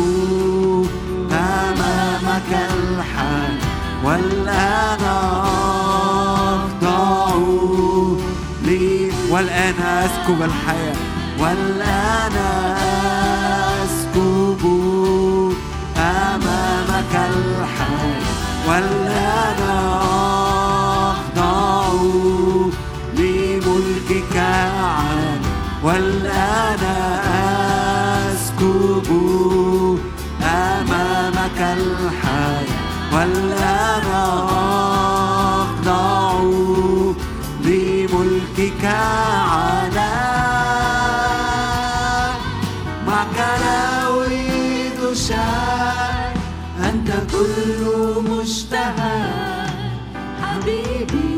أمامك 2.51 2.59
الحي 2.74 3.55
والآن 4.05 5.05
أخضع 6.55 7.34
لي. 8.64 9.11
والآن 9.30 9.74
أسكب 9.82 10.43
الحياة 10.43 10.97
والآن 11.38 12.36
أسكب 13.84 14.62
أمامك 15.97 17.14
الحي 17.14 18.12
والآن 18.68 19.61
أخضع 21.38 21.93
لملكك 23.18 24.36
عال 24.36 25.40
والآن 25.84 26.82
أسكب 28.32 29.09
أمامك 30.43 31.59
الحي 31.61 32.32
والآن 33.12 34.06
أخضع 35.62 36.32
لملكك 37.64 38.84
علا 38.84 40.12
معك 43.06 43.38
لا 43.60 44.08
أريد 44.08 45.00
شيء 45.14 46.32
أنت 46.88 47.08
كل 47.32 47.82
مشتهى 48.30 49.18
حبيبي 50.42 51.32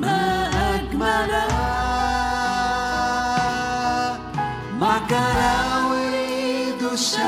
ما 0.00 0.48
أجملك 0.74 1.54
معك 4.80 5.12
لا 5.12 5.56
أريد 5.86 6.82
شيء 6.94 7.27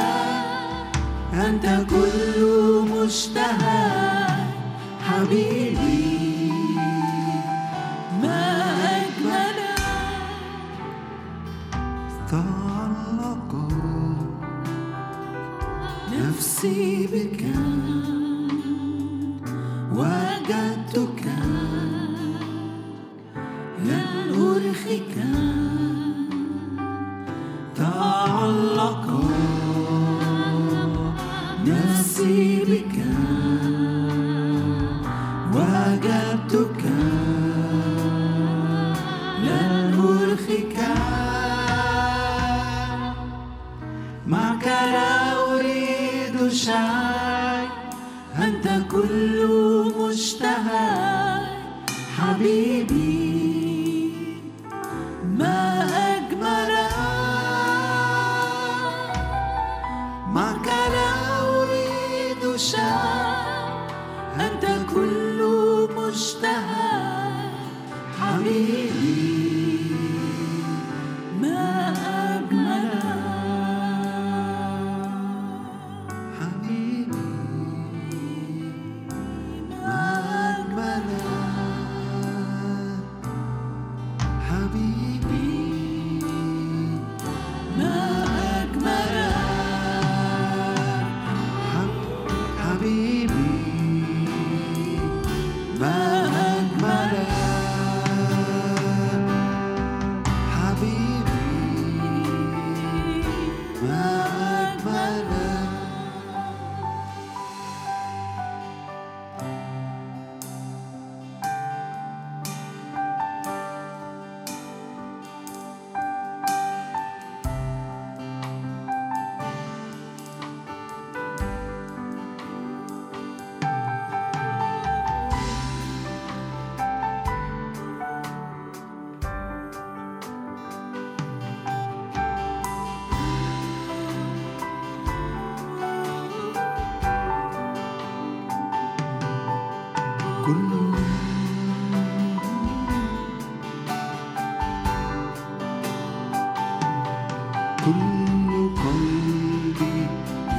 أنت 1.51 1.67
كل 1.91 2.43
مشتهى 2.91 4.27
حبيبي. 5.07 6.53
ما 8.23 8.43
أجملك. 8.97 9.81
تعلق 12.31 13.53
نفسي 16.13 17.07
بك. 17.13 17.70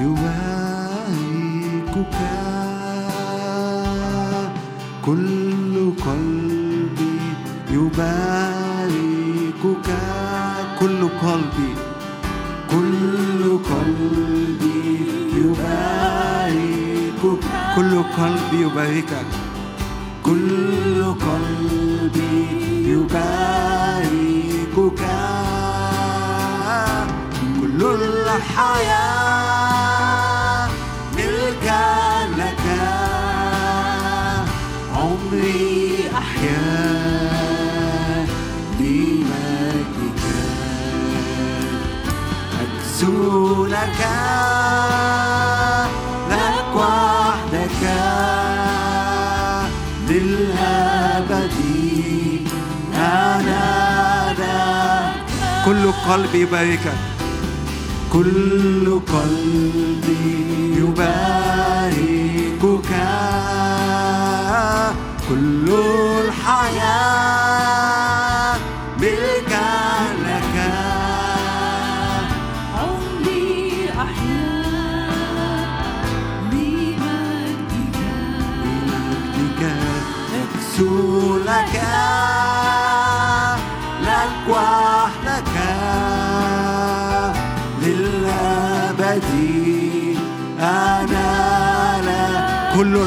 يباركك 0.01 2.17
كل 5.05 5.73
قلبي 6.05 7.19
يباركك 7.71 8.67
كل 10.79 11.01
قلبي 11.23 11.71
كل 12.71 13.41
قلبي 13.71 14.81
يباركك 15.35 17.43
كل 17.75 17.91
قلبي 18.17 18.57
يباركك 18.61 19.25
كل 20.25 20.99
قلبي 21.03 22.37
يباركك 22.91 25.01
الحياة 27.81 29.41
ملكا 31.17 32.27
لك. 32.37 32.65
عمري 34.95 36.09
أحيا 36.17 36.61
لمجدك 38.79 40.23
أكسو 42.61 43.65
لك. 43.65 44.01
لك 46.29 46.75
وحدك. 46.75 47.83
للأبد. 50.09 51.57
أنا 52.95 53.81
كل 55.65 55.91
قلبي 55.91 56.41
يباركك 56.41 57.10
كل 58.13 58.99
قلبي 58.99 60.25
يباركك. 60.77 62.11
كل 65.29 65.67
الحياة 66.25 67.31
ملكا 68.99 69.71
لك. 70.25 70.55
عمري 72.75 73.89
أحيا 73.89 74.51
لمجدك 76.51 77.97
بمجدك 78.63 79.61
أكسو 80.41 81.37
لك. 81.37 81.75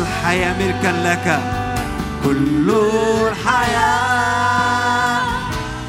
الحياة 0.04 0.52
ملكا 0.58 0.92
لك. 1.04 1.26
كل 2.24 2.68
الحياة 3.30 3.94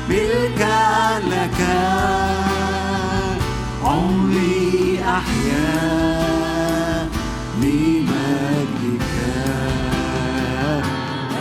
ملكا 0.10 1.20
لك. 1.20 1.60
عمري 3.84 5.00
أحيا 5.08 6.28
لمجدك 7.62 9.16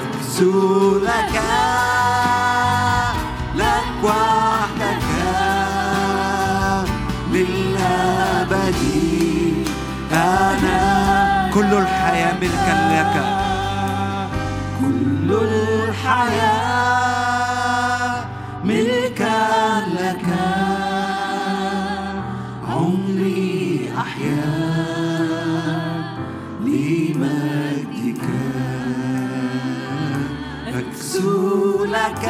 أكسو 0.00 0.98
لك. 0.98 1.36
لك 3.54 3.88
وحدك. 4.04 5.04
للأبد. 7.32 8.82
أنا 10.12 10.63
الحياة 11.78 12.34
ملكا 12.40 12.76
لك 12.94 13.14
كل 14.80 15.28
الحياة 15.32 16.64
ملكا 18.64 19.40
لك 20.00 20.26
عمري 22.68 23.92
أحيا 23.98 24.46
لمجدك. 26.60 28.24
أكسو 30.66 31.84
لك. 31.84 32.24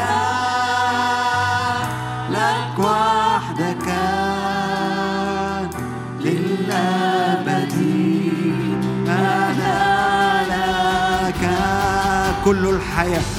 كل 12.95 13.01
الحياة 13.01 13.34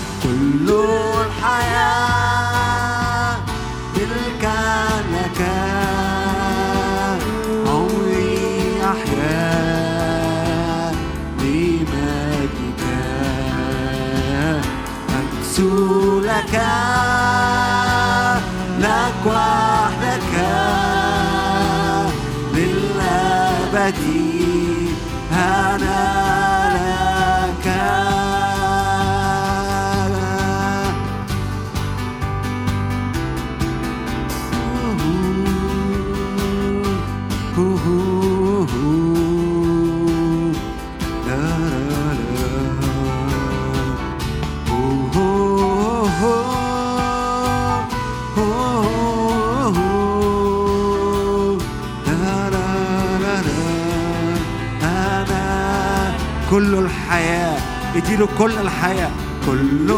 اديله 58.05 58.27
كل 58.37 58.51
الحياة. 58.59 59.11
كل 59.45 59.91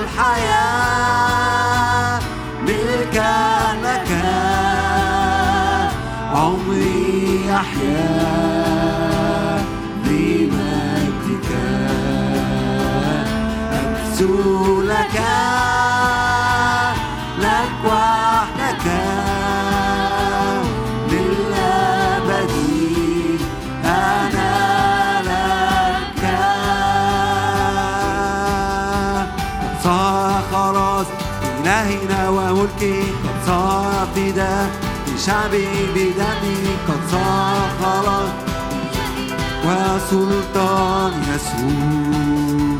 الحياة 0.00 1.40
ملكا 2.62 3.36
لك. 3.84 4.10
عمري 6.34 7.54
أحيا 7.54 8.10
لمجدك 10.04 11.50
أكسو 13.72 14.82
لك. 14.82 15.16
لك 17.38 17.72
وحدك. 17.84 18.59
صار 33.50 34.06
فداء 34.14 34.70
لشعبي 35.08 35.66
بدمي 35.94 36.58
قد 36.88 37.00
صار 37.10 37.70
خلاص 37.80 38.30
وسلطان 39.64 41.12
يسوع 41.12 42.78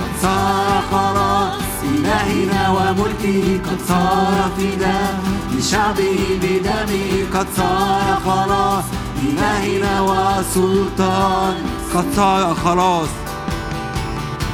قد 0.00 0.12
صار 0.22 0.82
خلاص 0.90 1.62
إلهنا 1.82 2.70
وملكه 2.70 3.60
قد 3.66 3.78
صار 3.88 4.50
فداء 4.58 5.20
لشعبه 5.52 6.18
بدمه 6.42 7.38
قد 7.38 7.46
صار 7.56 8.18
خلاص 8.26 8.84
إلهنا 9.22 10.00
وسلطان 10.00 11.54
قد 11.94 12.04
صار 12.16 12.54
خلاص 12.54 13.08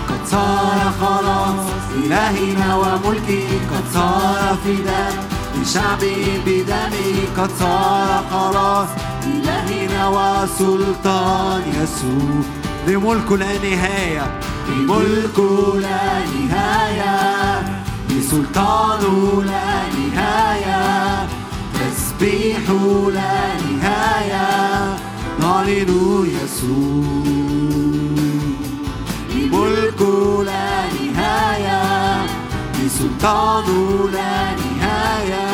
قد 0.09 0.27
صار 0.27 0.93
خلاص 1.01 1.80
إلهنا 1.97 2.77
وملكه 2.77 3.49
قد 3.73 3.85
صار 3.95 4.57
فداء 4.65 5.29
لشعبه 5.63 6.41
بدمه 6.47 7.43
قد 7.43 7.51
صار 7.59 8.25
خلاص 8.31 8.89
إلهنا 9.27 10.09
وسلطان 10.09 11.63
يسوع 11.83 12.43
لملكه 12.87 13.37
لا 13.37 13.59
نهاية 13.59 14.41
لملكه 14.69 15.79
لا 15.81 16.25
نهاية. 16.25 17.63
لسلطانه 18.11 19.43
لا 19.47 19.73
نهاية 19.99 21.27
تسبيحه 21.75 23.11
لا 23.15 23.55
نهاية. 23.71 24.99
نعلن 25.41 26.27
يسوع 26.27 27.05
لملكه 29.35 30.45
لا 30.45 30.53
نهاية 30.53 30.90
لسلطانه 32.79 34.09
لا 34.13 34.35
نهاية 34.61 35.49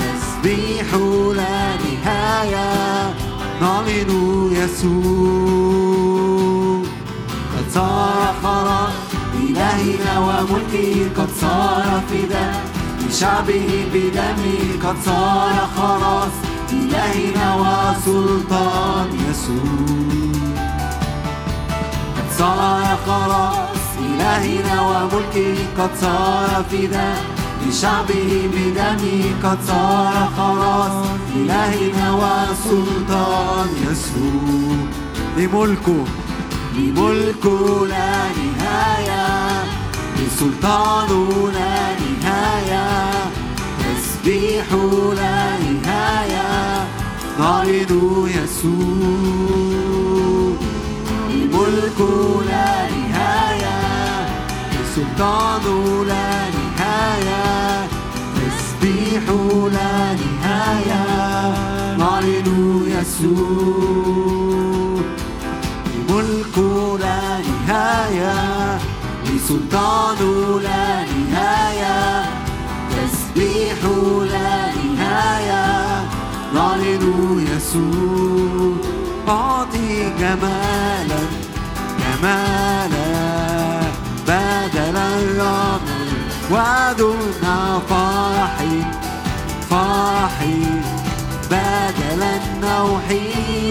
تسبيحه 0.00 1.32
لا 1.34 1.58
نهاية. 1.84 2.68
نعلن 3.60 4.10
يسوع 4.52 5.68
قد 7.52 7.66
صار 7.74 8.34
خلاص 8.42 8.96
إلهنا 9.34 10.14
وملكه 10.18 10.90
قد 11.16 11.30
صار 11.40 11.88
فداء 12.10 12.62
لشعبه 13.00 13.68
بدمه 13.94 14.60
قد 14.84 14.96
صار 15.04 15.56
خلاص 15.76 16.34
إلهنا 16.72 17.46
وسلطان 17.56 19.08
يسوع. 19.30 20.64
قد 22.16 22.28
صار 22.38 22.86
خلاص 23.06 23.77
إلهنا 24.08 24.80
وملكه 24.80 25.54
قد 25.78 25.90
صار 26.00 26.64
فداء 26.70 27.22
لشعبه 27.66 28.50
بدمه 28.54 29.24
قد 29.44 29.58
صار 29.66 30.14
خلاص 30.36 31.06
إلهنا 31.36 32.06
وسلطان 32.12 33.68
يسوع. 33.90 34.76
لملكه 35.36 36.04
لملكه 36.76 37.86
لا 37.86 38.12
نهاية. 38.38 39.64
لسلطانه 40.16 41.50
لا 41.54 41.78
نهاية. 42.00 43.10
تسبيحه 43.78 45.14
لا 45.14 45.38
نهاية. 45.58 46.86
نعلن 47.38 48.28
يسوع. 48.36 49.48
ملكه 51.52 52.42
لا 52.46 52.90
نهاية. 52.90 53.07
سلطانه 54.98 56.04
لا 56.04 56.30
نهاية 56.50 57.88
تسبيحه 58.34 59.68
لا 59.68 59.94
نهاية 60.22 61.02
نعلن 61.98 62.48
يسوع. 62.86 64.28
ملكه 66.10 66.98
لا 66.98 67.20
نهاية 67.48 68.36
لسلطانه 69.26 70.60
لا 70.60 70.86
نهاية 71.04 71.98
تسبيحه 72.90 73.96
لا 74.32 74.52
نهاية 74.74 75.64
نعلن 76.54 77.04
يسوع. 77.50 78.74
أعطي 79.28 79.90
جمالا 80.20 81.22
جمالا 82.00 83.08
بدل 84.28 84.77
الرمل 84.98 86.08
ودون 86.50 87.80
فرحي 87.90 88.82
فرحي 89.70 90.62
بدل 91.50 92.22
النوح 92.22 93.06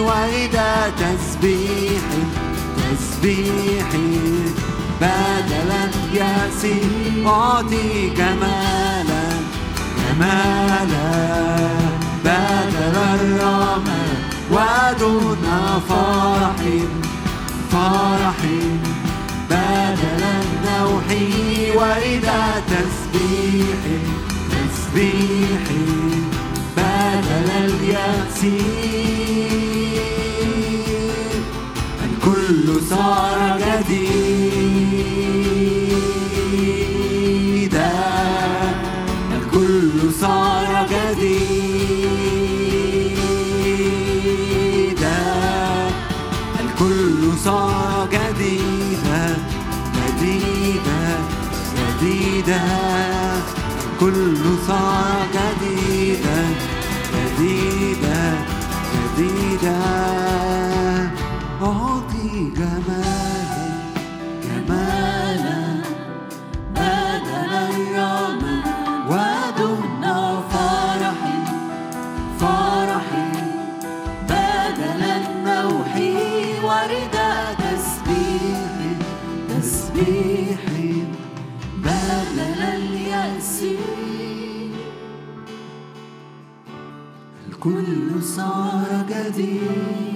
وإذا 0.00 0.92
تسبيح 0.98 2.02
تسبيح. 2.76 3.88
بدل 5.00 5.70
اليأس 5.70 6.66
أعطي 7.26 8.10
جمالا 8.10 9.28
جمالا 9.98 10.88
بدل 12.24 12.96
الرمل 13.14 14.10
ودون 14.50 15.46
فرح 15.88 16.56
فرح 17.72 18.40
بدل 19.50 20.07
النوح 20.78 21.04
وإذا 21.74 22.62
تسبيح 22.68 23.82
تسبيح 24.50 25.62
بدل 26.76 27.50
اليأس 27.50 28.44
الكل 32.04 32.80
صار 32.90 33.58
جديدا 33.58 34.57
جديدا 52.48 53.42
الكل 53.92 54.42
صار 54.68 55.26
جديدا 55.36 56.38
جديدا 57.14 58.22
جديدا. 58.94 59.80
أعطي 61.62 62.50
جمالا 62.56 63.07
صار 88.38 89.04
جديد 89.10 90.07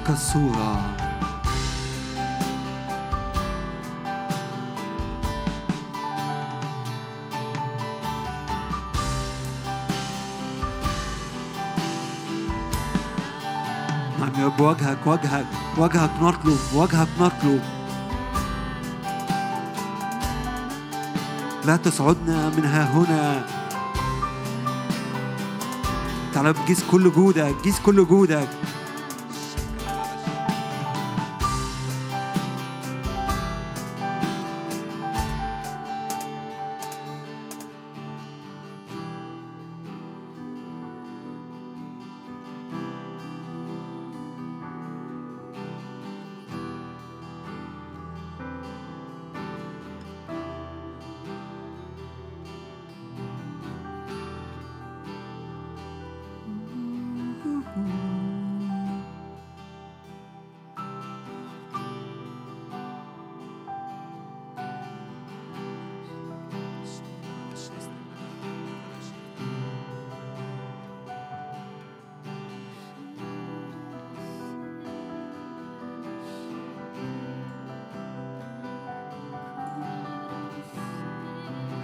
تلك 0.00 0.10
الصورة. 0.10 0.96
نعم 14.20 14.40
يا 14.40 14.46
رب 14.46 14.60
وجهك 14.60 15.06
وجهك 15.06 15.46
وجهك 15.78 16.10
نطلب 16.22 16.58
وجهك 16.74 17.08
نطلب. 17.20 17.62
لا 21.64 21.76
تصعدنا 21.76 22.48
من 22.48 22.64
ها 22.64 22.84
هنا. 22.92 23.44
تعالى 26.34 26.52
بجيز 26.52 26.84
كل 26.90 27.12
جودك 27.12 27.54
جيز 27.64 27.78
كل 27.78 28.06
جودك. 28.06 28.48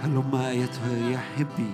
هلما 0.03 0.49
أيتها 0.49 0.85
الرياح 0.87 1.23
هبي 1.37 1.71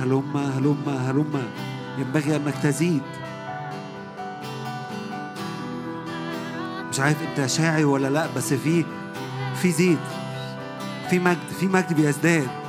هلما 0.00 0.58
هلما 0.58 1.10
هلما 1.10 1.42
ينبغي 1.98 2.36
أنك 2.36 2.54
تزيد. 2.62 3.02
مش 6.90 7.00
عارف 7.00 7.16
أنت 7.22 7.46
شاعر 7.46 7.86
ولا 7.86 8.08
لأ 8.08 8.26
بس 8.36 8.54
في 8.54 8.84
في 9.62 9.70
زيد 9.70 9.98
في 11.10 11.18
مجد 11.18 11.48
في 11.60 11.66
مجد 11.66 11.92
بيزداد. 11.92 12.59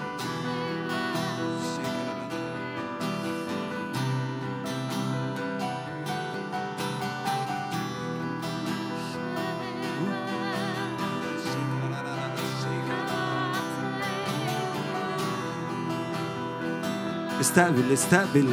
استقبل 17.51 17.93
استقبل 17.93 18.47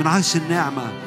من 0.00 0.06
عرش 0.06 0.36
النعمة. 0.36 1.05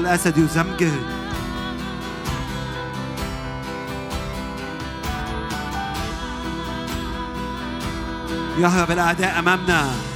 الأسد 0.00 0.38
يزمجر 0.38 0.92
يهرب 8.58 8.90
الأعداء 8.90 9.38
أمامنا. 9.38 10.09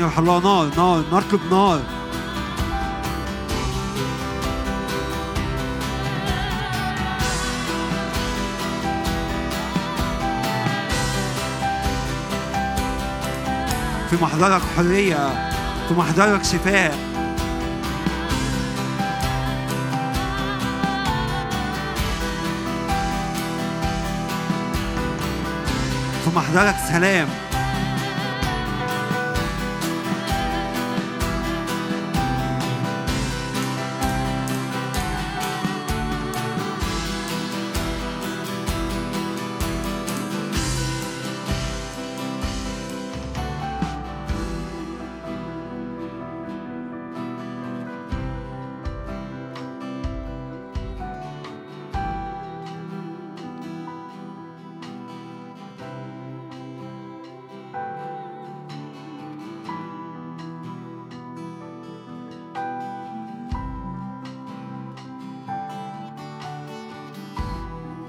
روح 0.00 0.18
الله 0.18 0.40
نار 0.40 0.70
نار 0.76 1.04
نطلب 1.12 1.40
نار. 1.50 1.80
في 14.10 14.16
محضرك 14.22 14.62
حرية 14.76 15.50
في 15.88 15.94
محضرك 15.94 16.44
شفاء. 16.44 16.98
في 26.24 26.30
محضرك 26.36 26.76
سلام. 26.88 27.47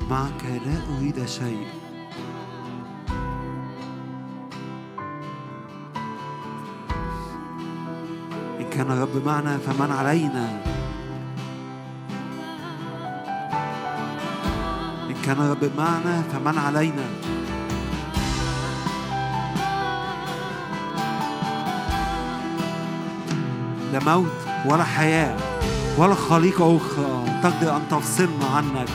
معك 0.10 0.46
لا 0.66 0.98
أريد 0.98 1.26
شيء 1.26 1.68
إن 8.60 8.70
كان 8.72 8.92
الرب 8.92 9.26
معنا 9.26 9.58
فمن 9.58 9.92
علينا. 9.92 10.62
إن 15.10 15.16
كان 15.26 15.38
الرب 15.38 15.72
معنا 15.78 16.24
فمن 16.34 16.58
علينا. 16.58 17.06
لا 23.94 24.00
موت 24.00 24.26
ولا 24.66 24.84
حياة 24.84 25.38
ولا 25.98 26.16
خليقة 26.16 26.78
أخرى. 26.78 27.42
تقدر 27.44 27.76
أن 27.76 27.82
تفصلنا 27.92 28.46
عنك. 28.56 28.90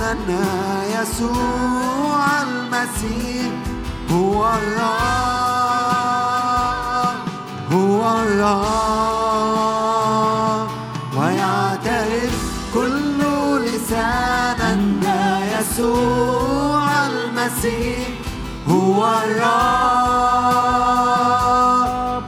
أن 0.00 0.28
يسوع 1.00 2.42
المسيح. 2.42 3.52
هو 4.10 4.50
الرب 4.54 5.14
هو 7.72 8.00
الرب. 8.22 8.54
ويعترف 11.16 12.36
كل 12.74 13.20
لسان 13.64 14.60
أن 14.60 15.02
يسوع 15.58 17.06
المسيح. 17.06 18.08
هو 18.68 18.98
الرب 19.06 19.54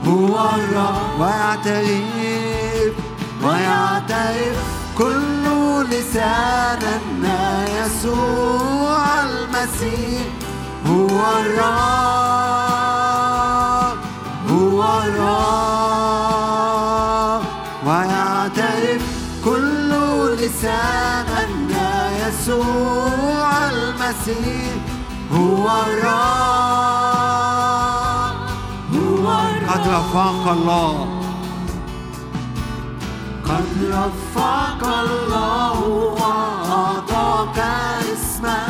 هو 0.07 0.35
الرب. 0.55 1.19
ويعترف 1.19 2.93
ويعترف 3.43 4.57
كل 4.97 5.26
لسان 5.91 6.81
أن 6.83 7.23
يسوع 7.79 9.03
المسيح 9.23 10.27
هو 10.87 11.19
الرب 11.41 12.77
هو 14.49 14.79
الرب. 15.03 15.47
ويعترف 17.85 19.03
كل 19.45 19.91
لسان 20.39 21.25
أن 21.43 21.71
يسوع 22.27 23.49
المسيح 23.69 24.73
هو 25.33 25.65
الرب 25.87 26.67
هو 28.93 29.25
الرب. 29.31 29.69
قد 29.69 29.83
رفعك 29.87 30.45
الله. 30.57 31.06
قد 33.49 33.71
رفعك 33.91 34.83
الله 34.83 35.77
وأعطاك 36.19 37.59
اسما 38.13 38.61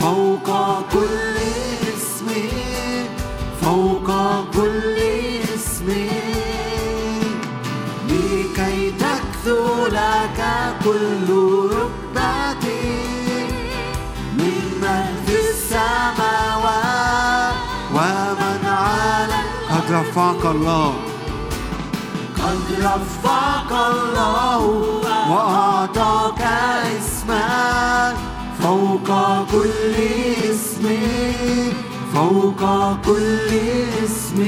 فوق 0.00 0.48
كل 0.92 1.36
اسم 1.94 2.28
فوق 3.62 4.08
كل 4.56 4.96
اسم. 5.54 5.88
لكي 8.08 8.90
تكثو 8.90 9.86
لك 9.86 10.40
كل 10.84 11.28
ركبة. 11.72 12.64
ممن 14.38 15.04
في 15.26 15.36
السماوات 15.50 16.76
ومن 17.94 18.62
على 18.66 19.40
قد 19.70 19.86
رفعك 19.92 20.44
الله. 20.44 21.07
قد 22.48 22.68
رفعك 22.80 23.72
الله 23.92 24.62
وأعطاك 25.30 26.42
اسما 26.98 28.14
فوق 28.62 29.08
كل 29.52 29.94
اسم 30.50 30.84
فوق 32.14 32.62
كل 33.06 33.50
اسم. 34.04 34.38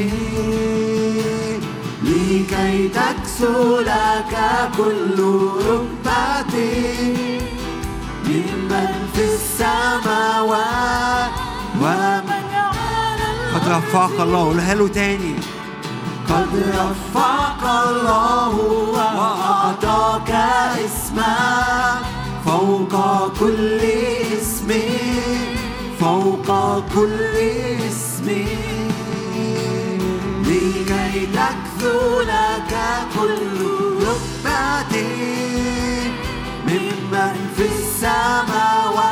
لكي 2.02 2.88
تكسو 2.88 3.80
لك 3.80 4.34
كل 4.76 5.18
ركبة 5.68 6.54
ممن 8.24 8.90
في 9.14 9.24
السماوات 9.34 11.32
ومن 11.80 12.22
قد 13.54 13.64
رفعك 13.68 14.16
الله 14.20 14.44
قولها 14.44 14.74
له 14.74 14.88
تاني. 14.88 15.34
قد 16.30 16.52
رفعك 16.78 17.62
الله 17.88 18.54
وأعطاك 18.94 20.30
اسما 20.84 21.36
فوق 22.46 22.94
كل 23.40 23.80
اسم 24.32 24.68
فوق 26.00 26.48
كل 26.94 27.36
اسم. 27.88 28.28
لكي 30.44 31.26
تكثو 31.26 32.20
لك 32.20 32.72
كل 33.16 33.58
ركبة 34.06 34.94
ممن 36.66 37.34
في 37.56 37.64
السماوات 37.78 39.10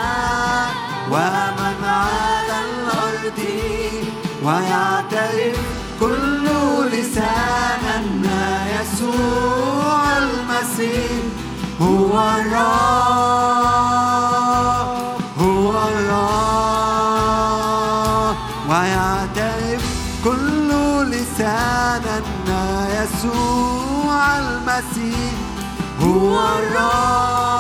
ومن 1.11 1.79
على 1.85 2.59
الأرض 2.69 3.41
ويعترف 4.45 5.78
كل 6.01 6.47
لسان 6.93 7.85
أن 7.97 8.25
يسوع 8.81 10.19
المسيح 10.19 11.11
هو 11.81 12.13
الرب 12.39 13.29
هو 15.39 15.71
الرب. 15.89 16.19
ويعترف 18.71 19.85
كل 20.25 20.71
لسان 21.11 22.03
أن 22.19 22.25
يسوع 22.99 24.39
المسيح 24.39 25.35
هو 26.01 26.35
الرب. 26.59 27.58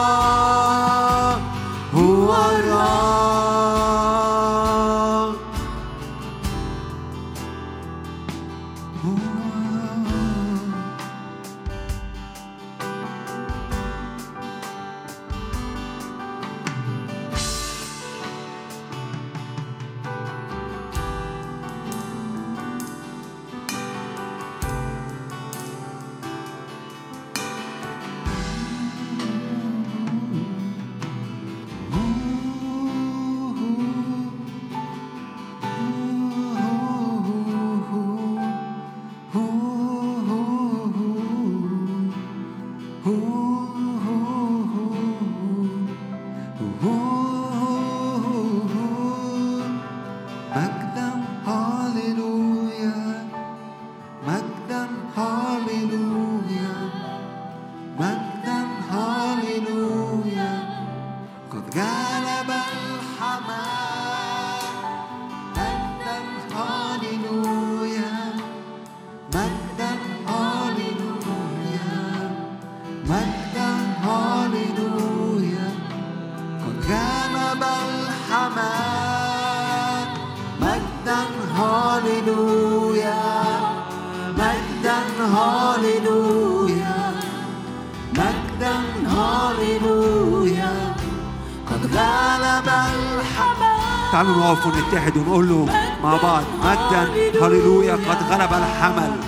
نقف 94.59 94.66
ونتحد 94.66 95.16
ونقول 95.16 95.48
له 95.48 95.68
مع 96.02 96.16
بعض 96.22 96.42
مجدا 96.61 97.02
هاليلويا 97.42 97.92
قد 97.92 98.22
غلب 98.30 98.52
الحمل. 98.52 99.28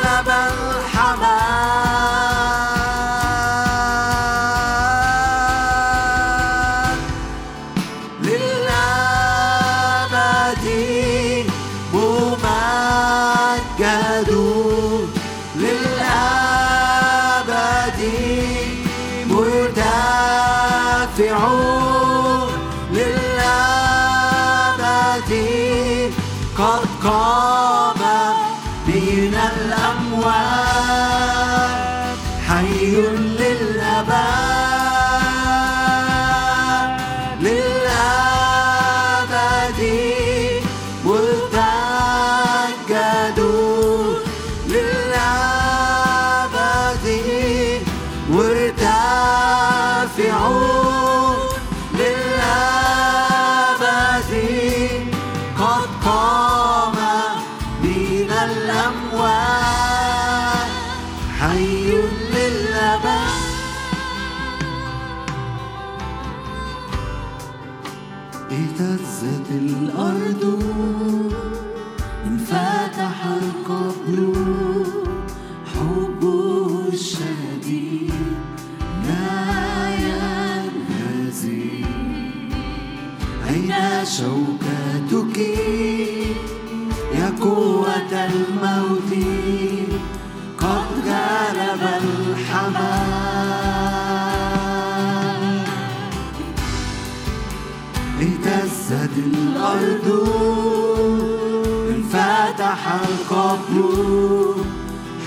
حبه 103.51 104.55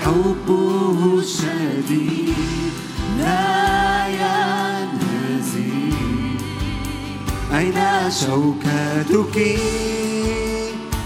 حبه 0.01 1.21
شديد 1.21 2.73
لا 3.19 4.07
ينهزي 4.07 5.73
أين 7.53 7.79
شوكتك؟ 8.11 9.37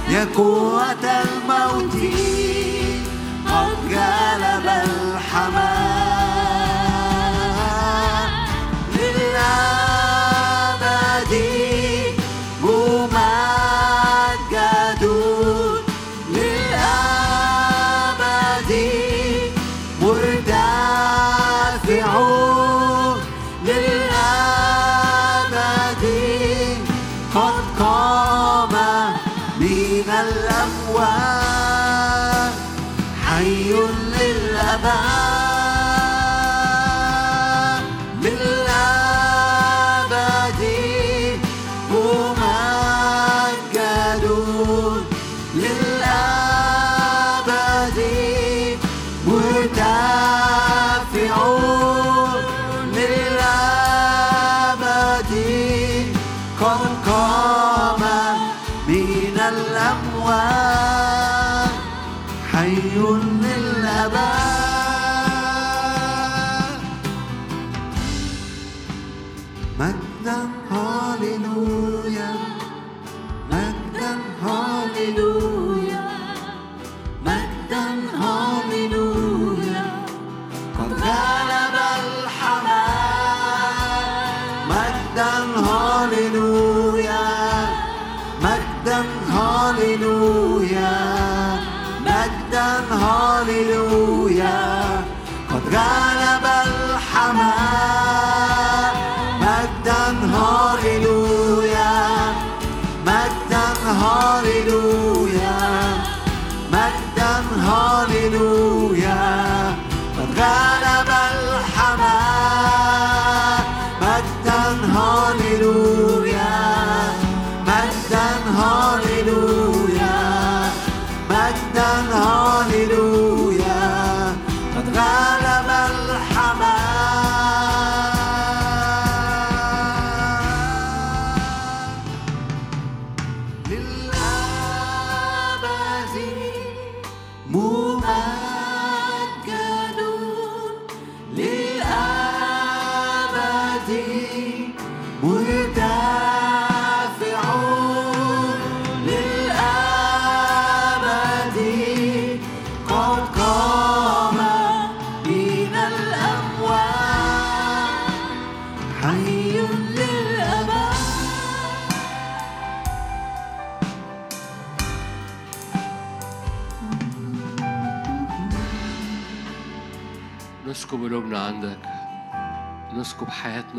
يا 0.09 0.28
قوة 0.36 0.95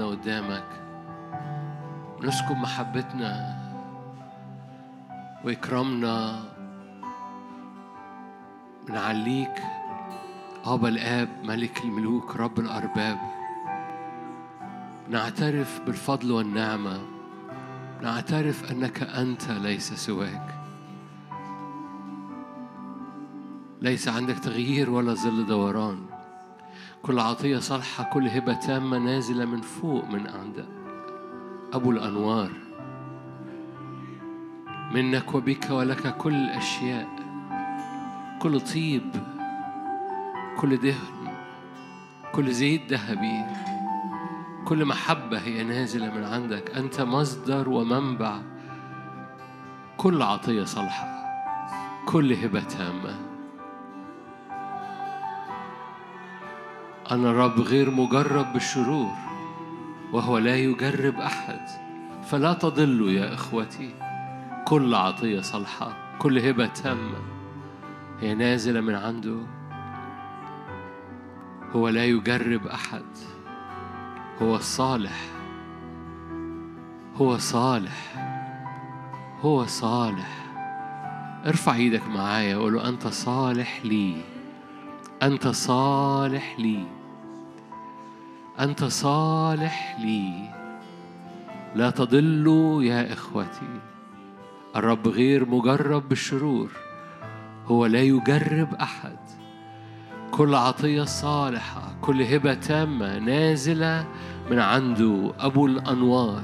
حياتنا 0.01 0.06
قدامك. 0.06 0.68
نسكب 2.22 2.56
محبتنا 2.56 3.56
وإكرامنا. 5.44 6.43
بنعليك 8.89 9.62
أبا 10.64 10.89
الآب 10.89 11.28
ملك 11.44 11.85
الملوك 11.85 12.36
رب 12.36 12.60
الأرباب. 12.60 13.18
نعترف 15.09 15.81
بالفضل 15.86 16.32
والنعمة. 16.32 17.01
نعترف 18.02 18.72
أنك 18.72 19.02
أنت 19.02 19.51
ليس 19.51 19.93
سواك. 19.93 20.55
ليس 23.82 24.09
عندك 24.09 24.39
تغيير 24.39 24.90
ولا 24.90 25.14
ظل 25.14 25.47
دوران. 25.47 26.19
كل 27.02 27.18
عطية 27.18 27.59
صالحة 27.59 28.05
كل 28.05 28.28
هبة 28.28 28.55
تامة 28.55 28.98
نازلة 28.98 29.44
من 29.44 29.60
فوق 29.60 30.05
من 30.05 30.27
عند 30.27 30.66
أبو 31.72 31.90
الأنوار. 31.90 32.51
منك 34.93 35.35
وبك 35.35 35.70
ولك 35.70 36.16
كل 36.16 36.35
الأشياء 36.35 37.09
كل 38.43 38.60
طيب 38.60 39.10
كل 40.59 40.77
دهن 40.77 41.35
كل 42.32 42.52
زيت 42.52 42.93
ذهبي 42.93 43.44
كل 44.64 44.85
محبة 44.85 45.39
هي 45.39 45.64
نازلة 45.64 46.14
من 46.14 46.24
عندك. 46.24 46.70
أنت 46.77 47.01
مصدر 47.01 47.68
ومنبع 47.68 48.40
كل 49.97 50.22
عطية 50.22 50.64
صالحة 50.64 51.24
كل 52.06 52.32
هبة 52.32 52.60
تامة. 52.60 53.30
أنا 57.11 57.31
الرب 57.31 57.61
غير 57.61 57.91
مجرب 57.91 58.53
بالشرور 58.53 59.12
وهو 60.12 60.39
لا 60.39 60.57
يجرب 60.57 61.15
أحد. 61.15 61.61
فلا 62.24 62.53
تضلوا 62.53 63.11
يا 63.11 63.35
إخوتي 63.35 63.95
كل 64.65 64.95
عطية 64.95 65.41
صالحة 65.41 66.16
كل 66.19 66.39
هبة 66.39 66.66
تامة. 66.66 67.19
هي 68.20 68.35
نازلة 68.35 68.81
من 68.81 68.95
عنده. 68.95 69.37
هو 71.73 71.89
لا 71.89 72.05
يجرب 72.05 72.66
أحد. 72.66 73.07
هو 74.43 74.57
الصالح 74.57 75.20
هو 77.16 77.39
صالح. 77.39 78.15
هو 79.41 79.66
صالح. 79.66 80.47
ارفع 81.47 81.74
إيدك 81.74 82.09
معايا 82.09 82.57
وقول 82.57 82.74
له 82.74 82.89
أنت 82.89 83.07
صالح 83.07 83.81
لي. 83.85 84.23
أنت 85.23 85.49
صالح 85.49 86.57
لي. 86.59 86.99
أنت 88.61 88.85
صالح 88.85 89.97
لي. 90.01 90.51
لا 91.74 91.91
تضلوا 91.91 92.82
يا 92.82 93.12
إخوتي. 93.12 93.81
الرب 94.77 95.09
غير 95.09 95.49
مجرب 95.49 96.09
بالشرور 96.09 96.70
هو 97.66 97.87
لا 97.87 98.03
يجرب 98.03 98.74
أحد. 98.74 99.19
كل 100.31 100.55
عطية 100.55 101.03
صالحة 101.03 101.95
كل 102.01 102.23
هبة 102.23 102.55
تامة 102.55 103.19
نازلة 103.19 104.07
من 104.51 104.59
عنده 104.59 105.32
أبو 105.39 105.66
الأنوار. 105.66 106.43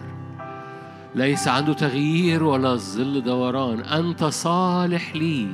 ليس 1.15 1.49
عنده 1.49 1.73
تغيير 1.73 2.45
ولا 2.45 2.77
ظل 2.77 3.23
دوران. 3.23 3.81
أنت 3.81 4.25
صالح 4.25 5.17
لي. 5.17 5.49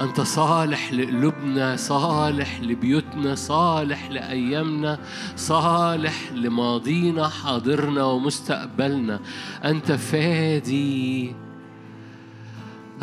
أنت 0.00 0.20
صالح 0.20 0.92
لقلوبنا 0.92 1.76
صالح 1.76 2.60
لبيوتنا 2.60 3.34
صالح 3.34 4.10
لأيامنا 4.10 4.98
صالح 5.36 6.32
لماضينا 6.34 7.28
حاضرنا 7.28 8.04
ومستقبلنا. 8.04 9.20
أنت 9.64 9.92
فادي 9.92 11.32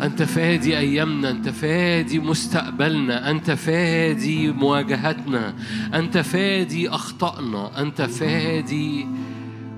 أنت 0.00 0.22
فادي 0.22 0.78
أيامنا 0.78 1.30
أنت 1.30 1.48
فادي 1.48 2.18
مستقبلنا 2.18 3.30
أنت 3.30 3.50
فادي 3.50 4.52
مواجهتنا 4.52 5.54
أنت 5.94 6.18
فادي 6.18 6.88
أخطائنا 6.88 7.80
أنت 7.82 8.02
فادي 8.02 9.06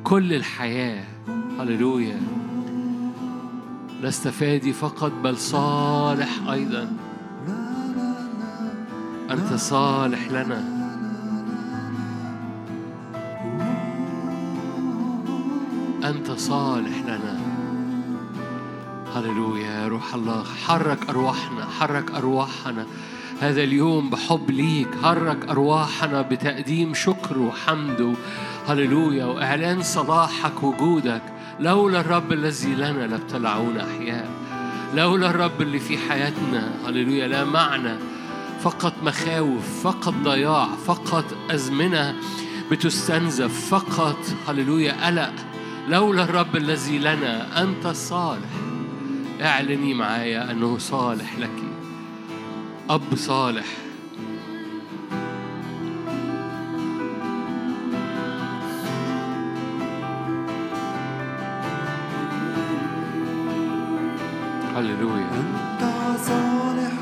كل 0.05 0.33
الحياة. 0.33 1.05
هللويا. 1.61 2.42
لست 4.03 4.29
فادي 4.29 4.73
فقط 4.73 5.13
بل 5.25 5.37
صالح 5.37 6.49
أيضا. 6.51 6.93
أنت 9.31 9.55
صالح 9.55 10.31
لنا. 10.31 10.65
أنت 16.05 16.31
صالح 16.31 16.99
لنا. 16.99 17.41
هللويا 19.15 19.71
يا 19.71 19.89
روح 19.89 20.15
الله. 20.15 20.45
حرك 20.67 21.09
أرواحنا 21.09 21.65
حرك 21.79 22.11
أرواحنا. 22.11 22.87
هذا 23.41 23.63
اليوم 23.63 24.11
بحب 24.11 24.51
ليك. 24.51 24.89
حرك 25.03 25.49
أرواحنا 25.49 26.23
بتقديم 26.23 26.95
شكر 26.95 27.39
وحمد 27.39 28.15
هللويا. 28.69 29.25
وإعلان 29.25 29.83
صلاحك 29.83 30.63
وجودك. 30.63 31.23
لولا 31.61 32.01
الرب 32.01 32.33
الذي 32.33 32.75
لنا 32.75 33.07
لابتلعون 33.07 33.77
أحياء. 33.77 34.31
لولا 34.95 35.31
الرب 35.31 35.63
اللي 35.63 35.79
في 35.79 35.99
حياتنا 35.99 36.73
هللويا 36.87 37.29
لا 37.29 37.45
معنى. 37.45 37.95
فقط 38.63 38.93
مخاوف 39.03 39.83
فقط 39.85 40.15
ضياع 40.25 40.69
فقط 40.87 41.25
أزمنة 41.51 42.15
بتستنزف 42.71 43.75
فقط 43.75 44.19
هللويا 44.49 45.07
قلق. 45.07 45.35
لولا 45.89 46.25
الرب 46.25 46.57
الذي 46.57 46.99
لنا 46.99 47.63
أنت 47.63 47.87
الصالح 47.87 48.51
اعلني 49.43 49.95
معايا 49.95 50.51
أنه 50.51 50.79
صالح 50.79 51.39
لك. 51.39 51.63
أب 52.91 53.15
صالح. 53.15 53.67
هللويا 64.83 65.31
أنت 65.35 65.83
صالح 66.27 66.97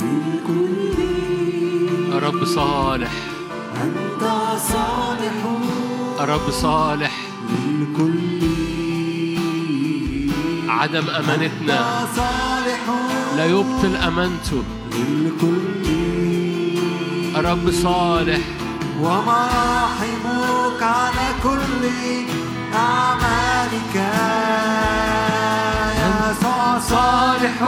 للكل 0.00 0.94
رب 2.22 2.44
صالح 2.44 3.12
أنت 3.82 4.22
صالح 4.72 5.38
رب 6.20 6.50
صالح 6.50 7.12
للكل 7.50 8.42
عدم 10.68 11.10
أمانتنا 11.10 12.06
صالح 12.16 12.80
لا 13.36 13.46
يبطل 13.46 13.96
أمانته 13.96 14.62
للكل 14.92 15.82
رب 17.36 17.70
صالح 17.70 18.40
ومراحمك 19.00 20.82
على 20.82 21.28
كل 21.42 21.82
أعمالك 22.74 23.96
صالح 26.88 27.62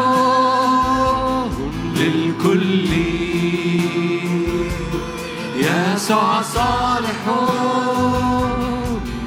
للكل. 1.96 2.88
يسوع 5.56 6.42
صالح 6.42 7.22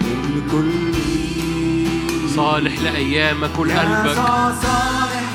للكل. 0.02 0.94
صالح 2.36 2.82
لأيامك 2.82 3.60
ولقلبك 3.60 4.12
يسوع 4.12 4.52
صالح 4.62 5.34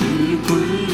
للكل. 0.00 0.90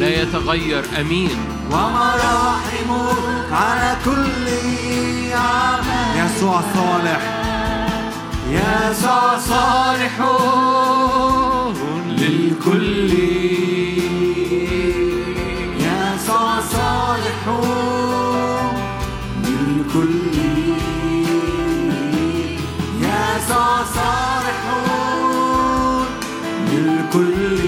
لا 0.00 0.22
يتغير 0.22 0.84
أمين. 1.00 1.30
ومراحمه 1.70 3.14
على 3.52 3.96
كل 4.04 4.48
أعمال 5.32 6.26
يسوع 6.26 6.60
صالح. 6.74 7.37
يسوع 8.50 9.38
صالح 9.38 10.20
للكل. 12.08 13.12
يسوع 15.80 16.60
صالح 16.60 17.42
للكل. 19.44 20.18
يسوع 23.00 23.84
صالح 23.94 24.62
للكل. 26.72 27.58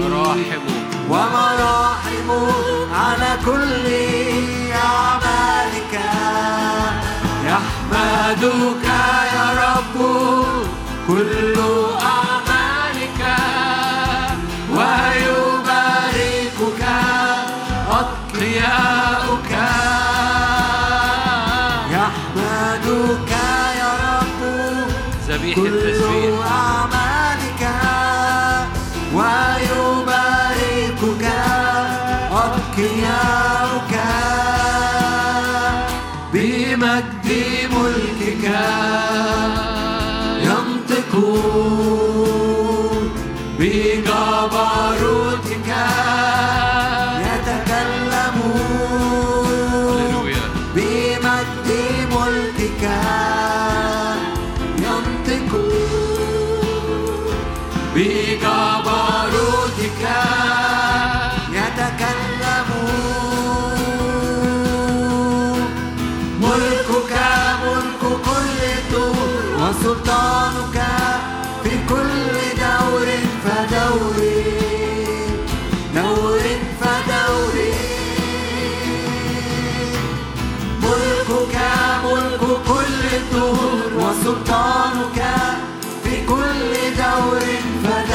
مراحمه 0.00 0.72
ومراحمه 1.10 2.44
على 2.94 3.30
كل 3.44 3.86
أعمالك. 4.72 5.94
يحمدك 8.22 8.84
يا 9.34 9.46
رب. 9.62 9.96
كل 11.08 11.54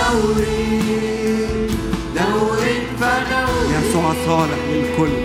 فدور 0.08 0.46
دور 2.16 2.60
يسوع 3.72 4.14
صالح 4.26 4.62
للكل. 4.70 5.16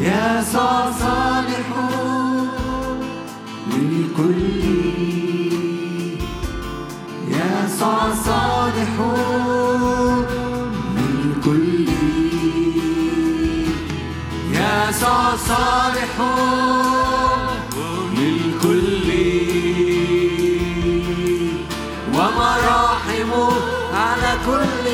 يسوع 0.00 0.90
صالح 1.00 1.68
للكل. 3.72 4.40
يسوع 7.28 8.00
صالح 8.24 8.94
للكل. 10.96 11.86
يسوع 14.52 15.36
صالح 15.36 16.14
للكل. 18.18 19.08
ومراحمه 22.14 23.67
على 24.56 24.87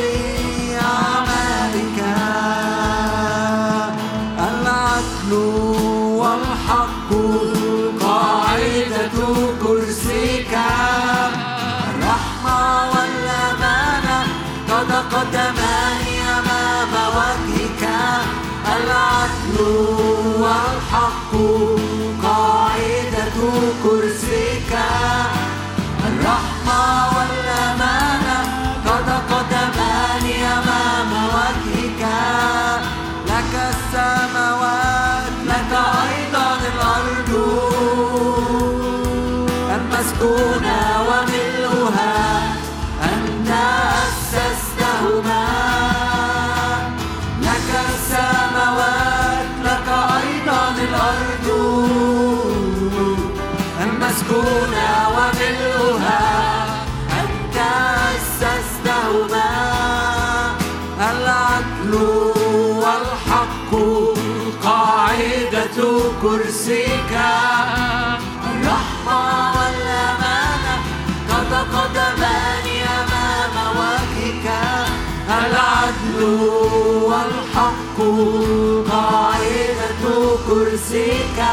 كرسيك 81.35 81.44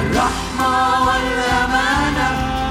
الرحمة 0.00 0.72
والأمانة 1.06 2.28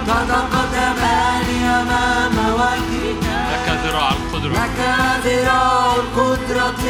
قد 0.09 0.31
قدماني 0.31 1.59
أمام 1.81 2.35
وجهك. 2.53 3.23
لك 3.53 3.79
ذراع 3.83 4.09
القدرة. 4.09 4.51
لك 4.51 4.79
ذراع 5.25 5.95
القدرة. 5.95 6.83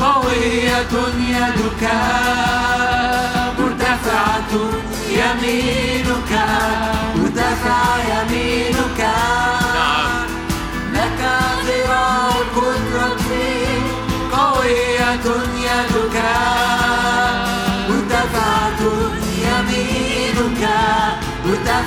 قوية 0.00 0.92
يدك 1.28 1.82
مرتفعة 3.58 4.52
يمينك 5.10 6.32
مرتفعة 7.16 7.87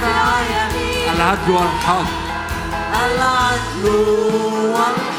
I 0.04 1.16
love 1.18 1.48
your. 1.48 1.60
I 2.94 3.16
love. 5.06 5.11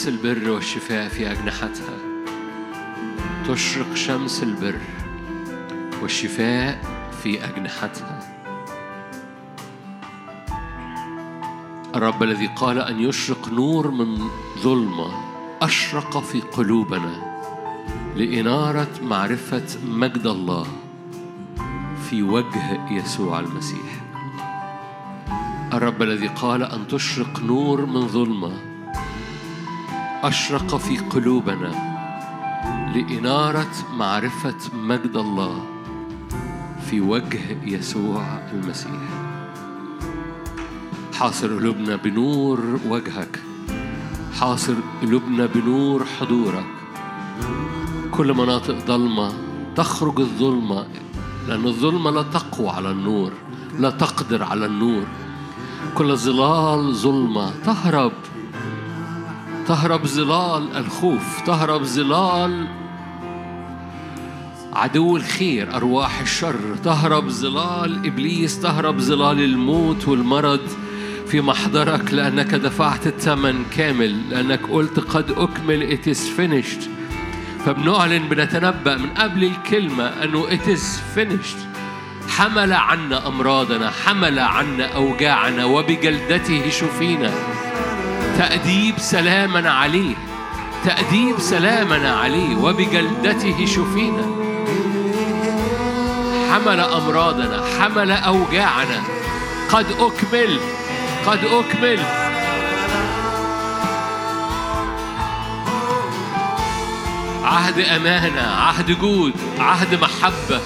شمس 0.00 0.08
البر 0.08 0.50
والشفاء 0.50 1.08
في 1.08 1.32
أجنحتها. 1.32 1.98
تشرق 3.48 3.94
شمس 3.94 4.42
البر 4.42 4.78
والشفاء 6.02 6.80
في 7.22 7.44
أجنحتها. 7.44 8.20
الرب 11.94 12.22
الذي 12.22 12.46
قال 12.46 12.78
أن 12.78 13.00
يشرق 13.00 13.48
نور 13.48 13.90
من 13.90 14.28
ظلمة 14.58 15.10
أشرق 15.62 16.18
في 16.18 16.40
قلوبنا 16.40 17.42
لإنارة 18.16 18.90
معرفة 19.02 19.66
مجد 19.84 20.26
الله 20.26 20.66
في 22.10 22.22
وجه 22.22 22.92
يسوع 22.92 23.40
المسيح. 23.40 24.04
الرب 25.72 26.02
الذي 26.02 26.28
قال 26.28 26.62
أن 26.62 26.88
تشرق 26.88 27.40
نور 27.42 27.86
من 27.86 28.08
ظلمة 28.08 28.69
أشرق 30.22 30.76
في 30.76 30.98
قلوبنا 30.98 31.70
لإنارة 32.94 33.70
معرفة 33.96 34.54
مجد 34.74 35.16
الله 35.16 35.64
في 36.90 37.00
وجه 37.00 37.58
يسوع 37.64 38.22
المسيح. 38.52 39.08
حاصر 41.14 41.54
قلوبنا 41.54 41.96
بنور 41.96 42.80
وجهك. 42.88 43.40
حاصر 44.40 44.74
قلوبنا 45.02 45.46
بنور 45.46 46.04
حضورك. 46.04 46.66
كل 48.10 48.32
مناطق 48.32 48.86
ضلمة 48.86 49.32
تخرج 49.76 50.20
الظلمة 50.20 50.86
لأن 51.48 51.66
الظلمة 51.66 52.10
لا 52.10 52.22
تقوى 52.22 52.68
على 52.68 52.90
النور 52.90 53.32
لا 53.78 53.90
تقدر 53.90 54.42
على 54.42 54.66
النور. 54.66 55.04
كل 55.94 56.16
ظلال 56.16 56.94
ظلمة 56.94 57.50
تهرب 57.64 58.12
تهرب 59.70 60.06
ظلال 60.06 60.76
الخوف 60.76 61.40
تهرب 61.46 61.82
ظلال 61.82 62.66
عدو 64.72 65.16
الخير 65.16 65.76
أرواح 65.76 66.20
الشر 66.20 66.76
تهرب 66.84 67.28
ظلال 67.28 68.06
إبليس 68.06 68.60
تهرب 68.60 69.00
ظلال 69.00 69.40
الموت 69.40 70.08
والمرض. 70.08 70.60
في 71.28 71.40
محضرك 71.40 72.14
لأنك 72.14 72.54
دفعت 72.54 73.06
الثمن 73.06 73.64
كامل 73.76 74.30
لأنك 74.30 74.60
قلت 74.70 75.00
قد 75.00 75.30
أكمل 75.30 75.98
it 75.98 76.06
is 76.06 76.18
finished. 76.18 76.88
فبنعلن 77.66 78.28
بنتنبأ 78.28 78.96
من 78.96 79.10
قبل 79.10 79.44
الكلمة 79.44 80.04
أنه 80.04 80.46
it 80.48 80.68
is 80.76 81.16
finished. 81.16 81.58
حمل 82.28 82.72
عنا 82.72 83.26
أمراضنا 83.26 83.90
حمل 83.90 84.38
عنا 84.38 84.86
أوجاعنا 84.96 85.64
وبجلدته 85.64 86.70
شفينا. 86.70 87.30
تأديب 88.40 88.98
سلامنا 88.98 89.70
عليه 89.72 90.16
تأديب 90.84 91.40
سلامنا 91.40 92.16
عليه 92.16 92.56
وبجلدته 92.56 93.66
شفينا. 93.66 94.26
حمل 96.52 96.80
أمراضنا 96.80 97.62
حمل 97.80 98.10
أوجاعنا. 98.10 99.02
قد 99.68 99.86
أكمل 99.92 100.58
قد 101.26 101.38
أكمل. 101.44 102.00
عهد 107.44 107.78
أمانة 107.78 108.42
عهد 108.42 108.98
جود 108.98 109.34
عهد 109.58 109.94
محبة 109.94 110.60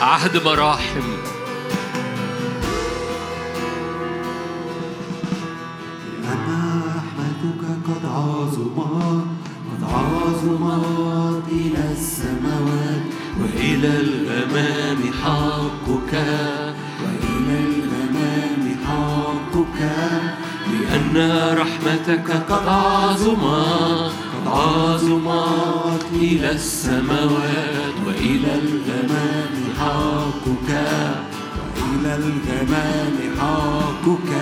عهد 0.00 0.44
مراحم 0.44 1.35
وإلى 13.86 14.00
الغمام 14.00 15.12
حقك. 15.22 16.14
وإلى 17.02 17.58
الغمام 17.58 18.76
حقك. 18.86 19.80
لأن 20.72 21.16
رحمتك 21.58 22.30
قد 22.52 22.68
عظمت 22.68 24.12
قد 24.34 24.46
عظمت 24.46 26.04
إلى 26.12 26.50
السماوات. 26.50 27.94
وإلى 28.06 28.54
الغمام 28.54 29.54
حقك. 29.80 30.70
وإلى 31.58 32.14
الغمام 32.14 33.16
حقك. 33.40 34.32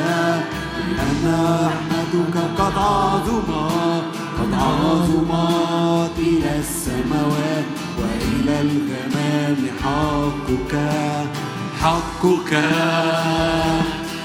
لأن 0.88 1.24
رحمتك 1.66 2.36
قد 2.58 2.72
عظمت 2.76 4.04
قد 4.38 4.54
عظمت 4.54 6.18
إلى 6.18 6.58
السماوات. 6.58 7.73
وإلى 8.44 8.60
الغمام 8.60 9.56
حقك 9.82 10.74
حقك. 11.82 12.52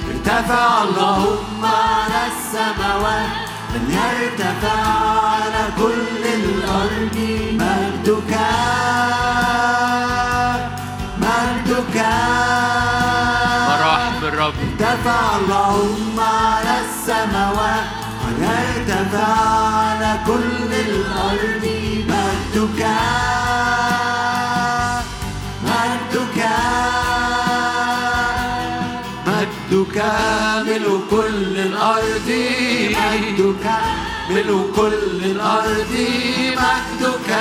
ارتفع 0.10 0.84
اللهم 0.84 1.66
على 1.66 2.22
السماوات 2.32 3.30
من 3.74 3.84
يرتفع 4.00 4.82
على 5.30 5.64
كل 5.78 6.24
الأرض. 6.42 7.18
مجدك 7.62 8.34
مجدك 11.24 11.98
مراحم 13.70 14.24
الرب 14.24 14.54
ارتفع 14.70 15.22
اللهم 15.40 16.20
على 16.20 16.76
السماوات 16.86 17.88
ويرتفع 18.24 19.34
على 19.66 20.12
كل 20.28 20.72
الأرض. 20.88 21.66
مجدك 22.10 22.29
ملء 30.68 31.02
كل 31.12 31.58
الأرض 31.58 32.30
مجدك 32.90 33.66
ملء 34.30 34.72
كل 34.76 35.20
الأرض 35.24 35.94
مجدك 36.58 37.32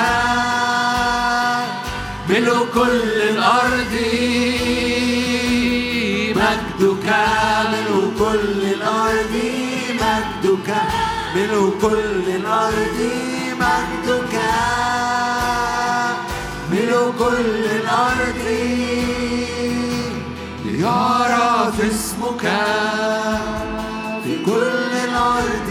ملء 2.28 2.66
كل 2.74 3.22
الأرض 3.32 3.94
مجدك 6.36 7.08
ملء 7.72 8.12
كل 8.18 8.60
الأرض 8.76 9.34
مجدك 9.94 10.68
ملء 11.34 11.72
كل 11.82 12.24
الأرض. 12.40 13.38
مجدك 13.60 14.35
ملء 16.72 17.12
كل 17.18 17.64
الأرض. 17.80 18.44
ليعرف 20.64 21.76
اسمك 21.80 22.44
في 24.24 24.32
كل 24.47 24.93
الأرض. 25.09 25.70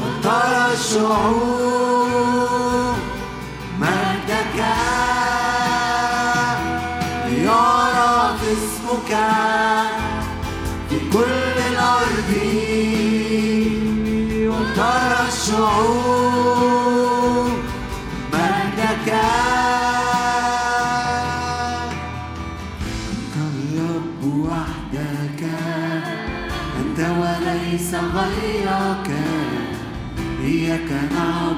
وترى 0.00 0.64
الشعوب 0.72 2.49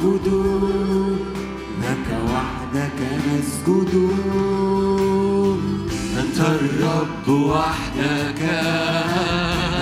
نعبد 0.02 0.26
لك 1.82 2.06
وحدك 2.30 2.98
نسجد. 3.26 4.10
أنت 6.18 6.40
الرب 6.40 7.28
وحدك 7.28 8.42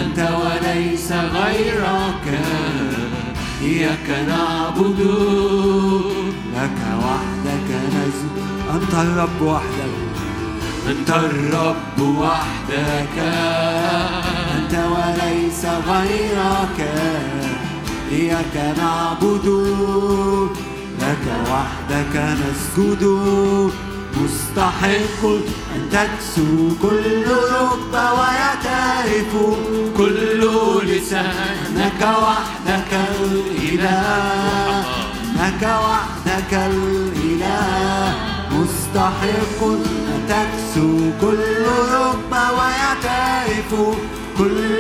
أنت 0.01 0.19
وليس 0.43 1.13
غيرك. 1.13 2.41
إياك 3.63 4.09
نعبد 4.29 5.01
لك 6.57 6.81
وحدك 7.05 7.71
نسجد. 7.95 8.45
أنت 8.75 8.95
الرب 8.95 9.43
وحدك 9.43 9.95
أنت 10.89 11.11
الرب 11.11 12.01
وحدك. 12.19 13.19
أنت 14.57 14.75
وليس 14.75 15.67
غيرك. 15.89 16.79
إياك 18.13 18.75
نعبد 18.79 19.47
لك 21.01 21.25
وحدك 21.51 22.37
نسجد. 22.41 23.03
مستحق 24.23 25.25
أن 25.75 25.89
تكسو 25.93 26.69
كل 26.83 27.25
ركبة 27.31 28.13
ويعترف 28.13 29.33
كل 29.97 30.43
لسان 30.83 31.91
وحدك 32.03 32.93
الإله. 33.21 34.85
أنك 35.41 35.63
وحدك 35.63 36.53
الإله. 36.53 38.15
مستحق 38.51 39.61
أن 39.63 40.23
تكسو 40.29 41.11
كل 41.21 41.67
ركبة 41.93 42.43
ويعترف 42.59 43.71
كل 44.39 44.79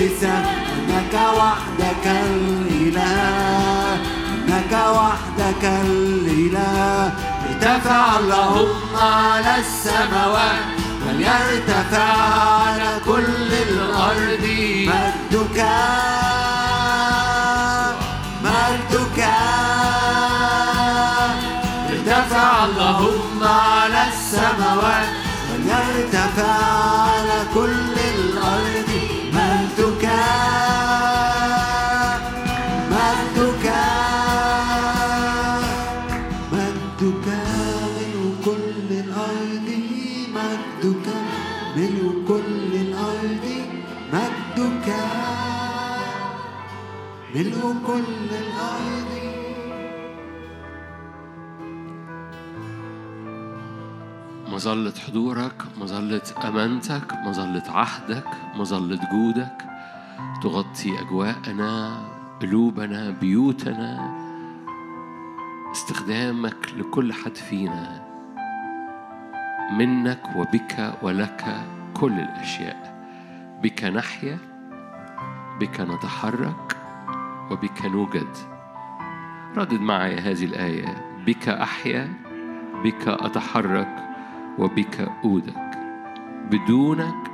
لسان 0.00 0.71
أنك 0.92 1.20
وحدك 1.36 2.06
الإله. 2.06 3.94
أنك 4.48 4.72
وحدك 4.72 5.64
الإله. 5.64 7.12
ارتفع 7.48 8.18
اللهم 8.18 8.96
على 9.02 9.56
السماوات. 9.58 10.64
وليرتفع 11.08 12.12
على 12.66 13.00
كل 13.06 13.52
الأرض. 13.52 14.46
مجدك. 14.86 15.66
مجدك. 18.44 19.24
ارتفع 21.90 22.64
اللهم 22.64 23.44
على 23.44 24.04
السماوات. 24.08 25.08
وليرتفع 25.52 26.52
على 26.92 27.44
كل 27.54 27.91
مظلة 54.62 54.92
حضورك 55.06 55.62
مظلة 55.80 56.22
أمانتك 56.44 57.12
مظلة 57.24 57.62
عهدك 57.68 58.24
مظلة 58.54 59.00
جودك. 59.12 59.71
تغطي 60.42 61.00
أجواءنا 61.00 62.02
قلوبنا 62.40 63.10
بيوتنا 63.10 64.12
استخدامك 65.72 66.74
لكل 66.76 67.12
حد 67.12 67.36
فينا 67.36 68.02
منك 69.72 70.22
وبك 70.36 70.94
ولك 71.02 71.44
كل 71.94 72.12
الأشياء. 72.12 73.06
بك 73.62 73.84
نحيا 73.84 74.38
بك 75.60 75.80
نتحرك 75.80 76.76
وبك 77.50 77.86
نوجد. 77.86 78.36
ردد 79.56 79.80
معي 79.80 80.18
هذه 80.18 80.44
الآية. 80.44 81.22
بك 81.26 81.48
أحيا 81.48 82.12
بك 82.84 83.08
أتحرك 83.08 83.96
وبك 84.58 85.08
أودك 85.24 85.78
بدونك 86.50 87.30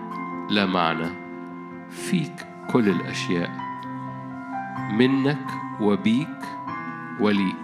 لا 0.50 0.66
معنى 0.66 1.08
فيك. 1.90 2.57
كل 2.72 2.88
الأشياء. 2.88 3.50
منك 4.92 5.46
وبيك 5.80 6.42
وليك. 7.20 7.56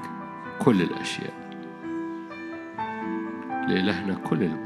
كل 0.58 0.82
الأشياء. 0.82 1.34
لإلهنا 3.68 4.14
كل 4.14 4.42
المجد 4.42 4.63